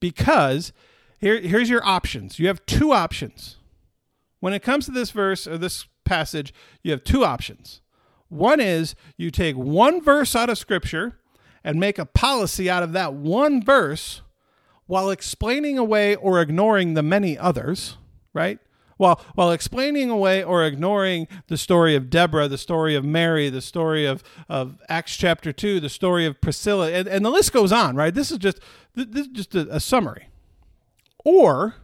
Because 0.01 0.73
here, 1.19 1.38
here's 1.38 1.69
your 1.69 1.87
options. 1.87 2.38
You 2.38 2.47
have 2.47 2.64
two 2.64 2.92
options. 2.92 3.59
When 4.47 4.55
it 4.55 4.63
comes 4.63 4.85
to 4.85 4.93
this 4.93 5.11
verse 5.11 5.49
or 5.49 5.59
this 5.59 5.87
passage, 6.05 6.55
you 6.85 6.93
have 6.93 7.03
two 7.03 7.25
options. 7.25 7.81
One 8.29 8.61
is 8.61 8.95
you 9.17 9.33
take 9.33 9.57
one 9.57 10.01
verse 10.01 10.37
out 10.37 10.49
of 10.49 10.57
Scripture 10.57 11.19
and 11.65 11.81
make 11.81 11.99
a 11.99 12.07
policy 12.07 12.71
out 12.71 12.85
of 12.85 12.93
that 12.93 13.13
one 13.13 13.61
verse 13.61 14.23
while 14.87 15.11
explaining 15.11 15.79
away 15.79 16.15
or 16.15 16.41
ignoring 16.41 16.95
the 16.95 17.03
many 17.03 17.37
others, 17.37 17.97
right? 18.35 18.61
While, 18.99 19.21
while 19.35 19.51
explaining 19.51 20.11
away 20.11 20.45
or 20.45 20.65
ignoring 20.65 21.27
the 21.49 21.57
story 21.57 21.97
of 21.97 22.09
Deborah, 22.09 22.47
the 22.47 22.57
story 22.57 22.95
of 22.95 23.05
Mary, 23.05 23.51
the 23.51 23.61
story 23.61 24.07
of, 24.07 24.23
of 24.49 24.81
Acts 24.89 25.17
chapter 25.17 25.53
2, 25.53 25.81
the 25.81 25.89
story 25.89 26.25
of 26.25 26.41
Priscilla, 26.41 26.93
and, 26.93 27.09
and 27.09 27.25
the 27.25 27.31
list 27.31 27.53
goes 27.53 27.73
on, 27.73 27.97
right? 27.97 28.15
This 28.15 28.31
is 28.31 28.39
just, 28.39 28.61
this 28.95 29.27
is 29.27 29.33
just 29.33 29.57
a, 29.57 29.75
a 29.75 29.81
summary. 29.81 30.29
Or, 31.25 31.75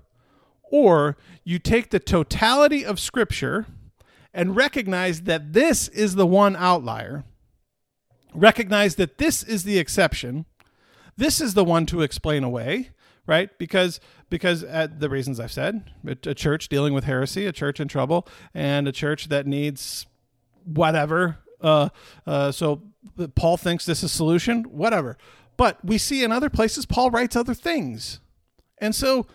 or 0.73 1.19
you 1.45 1.61
take 1.61 1.91
the 1.91 2.01
totality 2.01 2.85
of 2.85 2.99
Scripture 2.99 3.67
and 4.35 4.57
recognize 4.57 5.23
that 5.23 5.53
this 5.53 5.87
is 5.89 6.17
the 6.17 6.27
one 6.27 6.57
outlier, 6.57 7.23
recognize 8.35 8.97
that 8.97 9.19
this 9.19 9.43
is 9.45 9.63
the 9.63 9.79
exception, 9.79 10.47
this 11.17 11.41
is 11.41 11.55
the 11.55 11.63
one 11.63 11.85
to 11.87 12.01
explain 12.01 12.43
away, 12.43 12.89
right? 13.27 13.57
Because 13.59 14.01
because 14.31 14.65
at 14.65 14.99
the 14.99 15.11
reasons 15.11 15.39
I've 15.39 15.53
said, 15.53 15.91
a 16.07 16.35
church 16.35 16.71
dealing 16.71 16.95
with 16.95 17.05
heresy, 17.05 17.45
a 17.45 17.53
church 17.53 17.79
in 17.79 17.87
trouble, 17.87 18.27
and 18.55 18.89
a 18.89 18.93
church 18.93 19.29
that 19.29 19.47
needs 19.47 20.07
whatever. 20.65 21.37
Uh, 21.61 21.91
uh, 22.27 22.51
so 22.51 22.81
Paul 23.35 23.59
thinks 23.59 23.85
this 23.85 24.03
is 24.03 24.11
solution, 24.11 24.63
whatever. 24.65 25.19
But 25.59 25.85
we 25.85 25.99
see 25.99 26.25
in 26.25 26.33
other 26.33 26.49
places 26.49 26.87
Paul 26.87 27.11
writes 27.11 27.37
other 27.37 27.53
things, 27.53 28.21
and 28.79 28.95
so 28.95 29.27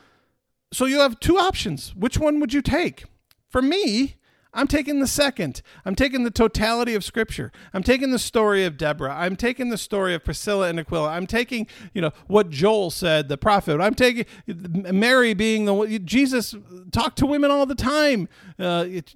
so 0.72 0.86
you 0.86 1.00
have 1.00 1.20
two 1.20 1.38
options. 1.38 1.96
Which 1.96 2.18
one 2.18 2.40
would 2.40 2.54
you 2.54 2.62
take? 2.62 3.06
For 3.50 3.62
me, 3.62 4.16
I'm 4.54 4.68
taking 4.68 5.00
the 5.00 5.08
second. 5.08 5.62
I'm 5.86 5.94
taking 5.96 6.24
the 6.24 6.32
totality 6.32 6.96
of 6.96 7.04
Scripture. 7.04 7.52
I'm 7.74 7.84
taking 7.84 8.12
the 8.12 8.20
story 8.20 8.66
of 8.66 8.78
Deborah. 8.78 9.16
I'm 9.16 9.36
taking 9.36 9.70
the 9.70 9.78
story 9.78 10.16
of 10.16 10.24
Priscilla 10.24 10.68
and 10.70 10.80
Aquila. 10.80 11.10
I'm 11.10 11.28
taking, 11.28 11.68
you 11.94 12.02
know, 12.02 12.12
what 12.26 12.50
Joel 12.50 12.90
said, 12.90 13.30
the 13.30 13.38
prophet. 13.38 13.80
I'm 13.80 13.94
taking 13.94 14.26
Mary 14.48 15.34
being 15.34 15.66
the 15.66 16.00
Jesus 16.00 16.56
talked 16.92 17.20
to 17.20 17.26
women 17.26 17.52
all 17.52 17.66
the 17.66 17.76
time. 17.76 18.28
Uh, 18.58 18.86
it, 18.88 19.14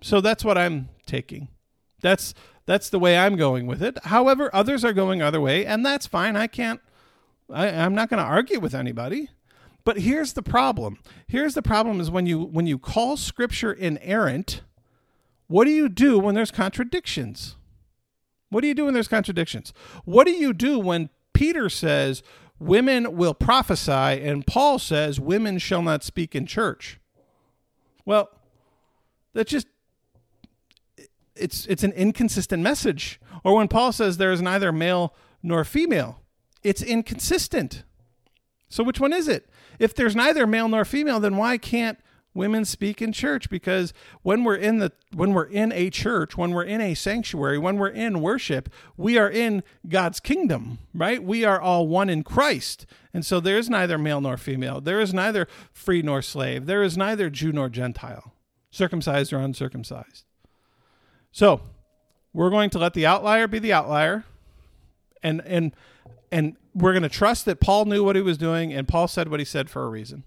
so 0.00 0.20
that's 0.20 0.44
what 0.44 0.58
I'm 0.58 0.88
taking. 1.06 1.48
That's 2.00 2.34
that's 2.66 2.90
the 2.90 2.98
way 2.98 3.16
I'm 3.16 3.36
going 3.36 3.66
with 3.66 3.82
it. 3.82 3.98
However, 4.04 4.50
others 4.52 4.84
are 4.84 4.92
going 4.92 5.22
other 5.22 5.40
way, 5.40 5.66
and 5.66 5.86
that's 5.86 6.06
fine. 6.06 6.36
I 6.36 6.46
can't. 6.46 6.80
I, 7.52 7.68
I'm 7.68 7.94
not 7.94 8.08
going 8.08 8.18
to 8.18 8.28
argue 8.28 8.60
with 8.60 8.74
anybody. 8.74 9.30
But 9.84 9.98
here's 9.98 10.34
the 10.34 10.42
problem. 10.42 10.98
Here's 11.26 11.54
the 11.54 11.62
problem: 11.62 12.00
is 12.00 12.10
when 12.10 12.26
you 12.26 12.40
when 12.40 12.66
you 12.66 12.78
call 12.78 13.16
Scripture 13.16 13.72
inerrant 13.72 14.62
what 15.50 15.64
do 15.64 15.72
you 15.72 15.88
do 15.88 16.16
when 16.16 16.36
there's 16.36 16.52
contradictions? 16.52 17.56
What 18.50 18.60
do 18.60 18.68
you 18.68 18.74
do 18.74 18.84
when 18.84 18.94
there's 18.94 19.08
contradictions? 19.08 19.72
What 20.04 20.28
do 20.28 20.30
you 20.30 20.52
do 20.52 20.78
when 20.78 21.10
Peter 21.32 21.68
says 21.68 22.22
women 22.60 23.16
will 23.16 23.34
prophesy 23.34 23.90
and 23.90 24.46
Paul 24.46 24.78
says 24.78 25.18
women 25.18 25.58
shall 25.58 25.82
not 25.82 26.04
speak 26.04 26.36
in 26.36 26.46
church? 26.46 27.00
Well, 28.04 28.30
that 29.32 29.48
just 29.48 29.66
it's 31.34 31.66
it's 31.66 31.82
an 31.82 31.92
inconsistent 31.94 32.62
message. 32.62 33.20
Or 33.42 33.56
when 33.56 33.66
Paul 33.66 33.90
says 33.90 34.18
there 34.18 34.30
is 34.30 34.40
neither 34.40 34.70
male 34.70 35.16
nor 35.42 35.64
female, 35.64 36.20
it's 36.62 36.80
inconsistent. 36.80 37.82
So 38.68 38.84
which 38.84 39.00
one 39.00 39.12
is 39.12 39.26
it? 39.26 39.49
If 39.80 39.94
there's 39.94 40.14
neither 40.14 40.46
male 40.46 40.68
nor 40.68 40.84
female, 40.84 41.18
then 41.18 41.36
why 41.36 41.58
can't 41.58 41.98
women 42.34 42.64
speak 42.64 43.02
in 43.02 43.12
church? 43.12 43.50
Because 43.50 43.92
when 44.22 44.44
we're 44.44 44.54
in 44.54 44.78
the 44.78 44.92
when 45.12 45.32
we're 45.32 45.46
in 45.46 45.72
a 45.72 45.90
church 45.90 46.36
when 46.36 46.52
we're 46.52 46.62
in 46.62 46.80
a 46.80 46.94
sanctuary 46.94 47.58
when 47.58 47.76
we're 47.76 47.88
in 47.88 48.20
worship 48.20 48.68
we 48.96 49.18
are 49.18 49.28
in 49.28 49.64
God's 49.88 50.20
kingdom 50.20 50.78
right? 50.94 51.22
We 51.22 51.44
are 51.44 51.60
all 51.60 51.88
one 51.88 52.08
in 52.08 52.22
Christ. 52.22 52.86
And 53.12 53.26
so 53.26 53.40
there 53.40 53.58
is 53.58 53.68
neither 53.68 53.98
male 53.98 54.20
nor 54.20 54.36
female. 54.36 54.80
There 54.80 55.00
is 55.00 55.12
neither 55.12 55.48
free 55.72 56.02
nor 56.02 56.22
slave. 56.22 56.66
There 56.66 56.82
is 56.84 56.96
neither 56.96 57.30
Jew 57.30 57.52
nor 57.52 57.68
gentile 57.68 58.34
circumcised 58.70 59.32
or 59.32 59.38
uncircumcised. 59.38 60.24
So 61.32 61.62
we're 62.32 62.50
going 62.50 62.70
to 62.70 62.78
let 62.78 62.94
the 62.94 63.06
outlier 63.06 63.48
be 63.48 63.58
the 63.58 63.72
outlier. 63.72 64.24
And 65.22 65.42
and 65.44 65.74
and 66.32 66.56
we're 66.74 66.92
going 66.92 67.02
to 67.02 67.08
trust 67.08 67.44
that 67.46 67.60
Paul 67.60 67.86
knew 67.86 68.04
what 68.04 68.16
he 68.16 68.22
was 68.22 68.38
doing 68.38 68.72
and 68.72 68.86
Paul 68.86 69.08
said 69.08 69.28
what 69.28 69.40
he 69.40 69.44
said 69.44 69.68
for 69.68 69.84
a 69.84 69.88
reason 69.88 70.24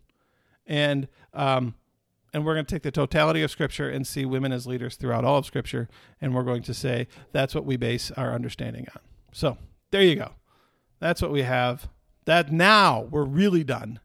and 0.66 1.08
um, 1.34 1.76
and 2.34 2.46
we're 2.46 2.56
going 2.56 2.66
to 2.66 2.76
take 2.76 2.82
the 2.82 2.92
totality 2.92 3.44
of 3.44 3.52
Scripture 3.52 3.90
and 3.90 4.08
see 4.08 4.26
women 4.26 4.52
as 4.52 4.66
leaders 4.66 4.96
throughout 4.96 5.24
all 5.24 5.38
of 5.38 5.46
Scripture, 5.46 5.88
and 6.20 6.34
we're 6.34 6.44
going 6.44 6.64
to 6.64 6.74
say 6.74 7.08
that's 7.32 7.54
what 7.54 7.64
we 7.64 7.78
base 7.78 8.12
our 8.12 8.34
understanding 8.34 8.88
on. 8.96 9.02
So 9.32 9.58
there 9.92 10.02
you 10.02 10.16
go. 10.16 10.32
That's 11.00 11.22
what 11.22 11.32
we 11.32 11.44
have. 11.44 11.90
That 12.26 12.52
now 12.52 13.02
we're 13.02 13.26
really 13.26 13.64
done 13.64 14.00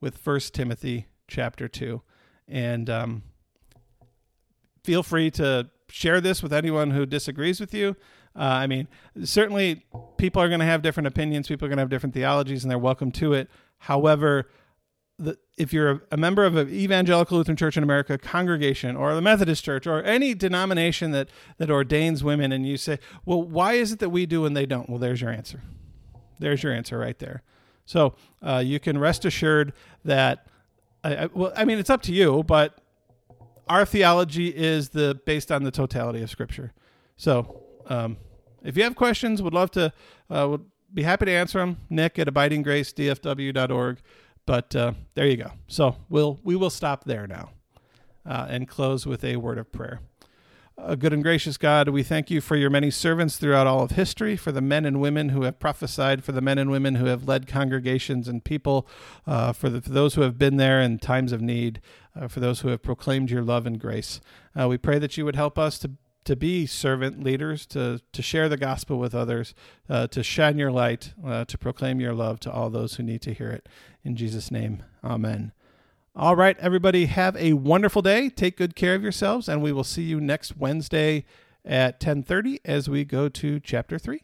with 0.00 0.16
First 0.16 0.54
Timothy 0.54 1.08
chapter 1.26 1.68
two, 1.68 2.02
and 2.46 2.88
um, 2.88 3.22
feel 4.82 5.02
free 5.02 5.30
to 5.32 5.68
share 5.90 6.20
this 6.20 6.42
with 6.42 6.52
anyone 6.52 6.92
who 6.92 7.04
disagrees 7.04 7.60
with 7.60 7.74
you. 7.74 7.96
Uh, 8.38 8.42
I 8.42 8.66
mean, 8.68 8.86
certainly 9.24 9.84
people 10.16 10.40
are 10.40 10.48
going 10.48 10.60
to 10.60 10.66
have 10.66 10.80
different 10.80 11.08
opinions. 11.08 11.48
People 11.48 11.66
are 11.66 11.68
going 11.68 11.78
to 11.78 11.82
have 11.82 11.90
different 11.90 12.14
theologies, 12.14 12.62
and 12.62 12.70
they're 12.70 12.78
welcome 12.78 13.10
to 13.12 13.32
it. 13.32 13.50
However, 13.78 14.48
the, 15.18 15.36
if 15.56 15.72
you're 15.72 16.02
a 16.12 16.16
member 16.16 16.44
of 16.44 16.54
an 16.56 16.68
evangelical 16.68 17.36
Lutheran 17.36 17.56
Church 17.56 17.76
in 17.76 17.82
America 17.82 18.16
congregation 18.16 18.94
or 18.94 19.12
the 19.16 19.20
Methodist 19.20 19.64
Church 19.64 19.88
or 19.88 20.02
any 20.04 20.34
denomination 20.34 21.10
that 21.10 21.28
that 21.56 21.68
ordains 21.68 22.22
women, 22.22 22.52
and 22.52 22.64
you 22.64 22.76
say, 22.76 23.00
"Well, 23.26 23.42
why 23.42 23.72
is 23.72 23.90
it 23.90 23.98
that 23.98 24.10
we 24.10 24.24
do 24.24 24.46
and 24.46 24.56
they 24.56 24.66
don't?" 24.66 24.88
Well, 24.88 25.00
there's 25.00 25.20
your 25.20 25.30
answer. 25.30 25.62
There's 26.38 26.62
your 26.62 26.72
answer 26.72 26.96
right 26.96 27.18
there. 27.18 27.42
So 27.84 28.14
uh, 28.40 28.62
you 28.64 28.78
can 28.78 28.98
rest 28.98 29.24
assured 29.24 29.72
that. 30.04 30.46
I, 31.02 31.16
I, 31.16 31.26
well, 31.26 31.52
I 31.56 31.64
mean, 31.64 31.78
it's 31.78 31.90
up 31.90 32.02
to 32.02 32.12
you, 32.12 32.44
but 32.44 32.78
our 33.68 33.84
theology 33.84 34.48
is 34.48 34.90
the 34.90 35.20
based 35.26 35.50
on 35.50 35.64
the 35.64 35.72
totality 35.72 36.22
of 36.22 36.30
Scripture. 36.30 36.72
So 37.16 37.64
um, 37.88 38.18
if 38.62 38.76
you 38.76 38.82
have 38.84 38.94
questions, 38.96 39.42
would 39.42 39.54
love 39.54 39.70
to. 39.72 39.92
Uh, 40.30 40.48
would 40.50 40.64
be 40.92 41.02
happy 41.02 41.26
to 41.26 41.32
answer 41.32 41.58
them. 41.58 41.78
Nick 41.90 42.18
at 42.18 42.26
abidinggracedfw.org. 42.28 43.98
But 44.46 44.74
uh, 44.74 44.92
there 45.14 45.26
you 45.26 45.36
go. 45.36 45.52
So 45.66 45.96
we'll 46.08 46.40
we 46.42 46.56
will 46.56 46.70
stop 46.70 47.04
there 47.04 47.26
now, 47.26 47.50
uh, 48.24 48.46
and 48.48 48.66
close 48.66 49.06
with 49.06 49.22
a 49.22 49.36
word 49.36 49.58
of 49.58 49.70
prayer. 49.70 50.00
Uh, 50.78 50.94
good 50.94 51.12
and 51.12 51.24
gracious 51.24 51.56
God, 51.56 51.88
we 51.88 52.04
thank 52.04 52.30
you 52.30 52.40
for 52.40 52.54
your 52.54 52.70
many 52.70 52.88
servants 52.88 53.36
throughout 53.36 53.66
all 53.66 53.82
of 53.82 53.90
history, 53.90 54.36
for 54.36 54.52
the 54.52 54.60
men 54.60 54.84
and 54.84 55.00
women 55.00 55.30
who 55.30 55.42
have 55.42 55.58
prophesied, 55.58 56.22
for 56.22 56.30
the 56.30 56.40
men 56.40 56.56
and 56.56 56.70
women 56.70 56.94
who 56.94 57.06
have 57.06 57.26
led 57.26 57.48
congregations 57.48 58.28
and 58.28 58.44
people, 58.44 58.86
uh, 59.26 59.52
for, 59.52 59.68
the, 59.68 59.82
for, 59.82 59.90
those 59.90 60.14
who 60.14 60.20
have 60.20 60.38
been 60.38 60.56
there 60.56 60.80
in 60.80 61.00
times 61.00 61.32
of 61.32 61.42
need, 61.42 61.80
uh, 62.14 62.28
for 62.28 62.38
those 62.38 62.60
who 62.60 62.68
have 62.68 62.80
proclaimed 62.80 63.28
your 63.28 63.42
love 63.42 63.66
and 63.66 63.80
grace. 63.80 64.20
Uh, 64.58 64.68
we 64.68 64.78
pray 64.78 65.00
that 65.00 65.16
you 65.16 65.24
would 65.24 65.34
help 65.34 65.58
us 65.58 65.80
to 65.80 65.90
to 66.28 66.36
be 66.36 66.66
servant 66.66 67.24
leaders, 67.24 67.64
to, 67.64 68.02
to 68.12 68.20
share 68.20 68.50
the 68.50 68.58
gospel 68.58 68.98
with 68.98 69.14
others, 69.14 69.54
uh, 69.88 70.06
to 70.08 70.22
shine 70.22 70.58
your 70.58 70.70
light, 70.70 71.14
uh, 71.26 71.46
to 71.46 71.56
proclaim 71.56 72.00
your 72.00 72.12
love 72.12 72.38
to 72.38 72.52
all 72.52 72.68
those 72.68 72.96
who 72.96 73.02
need 73.02 73.22
to 73.22 73.32
hear 73.32 73.48
it. 73.48 73.66
In 74.04 74.14
Jesus' 74.14 74.50
name, 74.50 74.82
amen. 75.02 75.52
All 76.14 76.36
right, 76.36 76.58
everybody, 76.58 77.06
have 77.06 77.34
a 77.36 77.54
wonderful 77.54 78.02
day. 78.02 78.28
Take 78.28 78.58
good 78.58 78.76
care 78.76 78.94
of 78.94 79.02
yourselves, 79.02 79.48
and 79.48 79.62
we 79.62 79.72
will 79.72 79.84
see 79.84 80.02
you 80.02 80.20
next 80.20 80.58
Wednesday 80.58 81.24
at 81.64 81.98
10:30 81.98 82.60
as 82.62 82.90
we 82.90 83.06
go 83.06 83.30
to 83.30 83.58
chapter 83.58 83.98
3. 83.98 84.20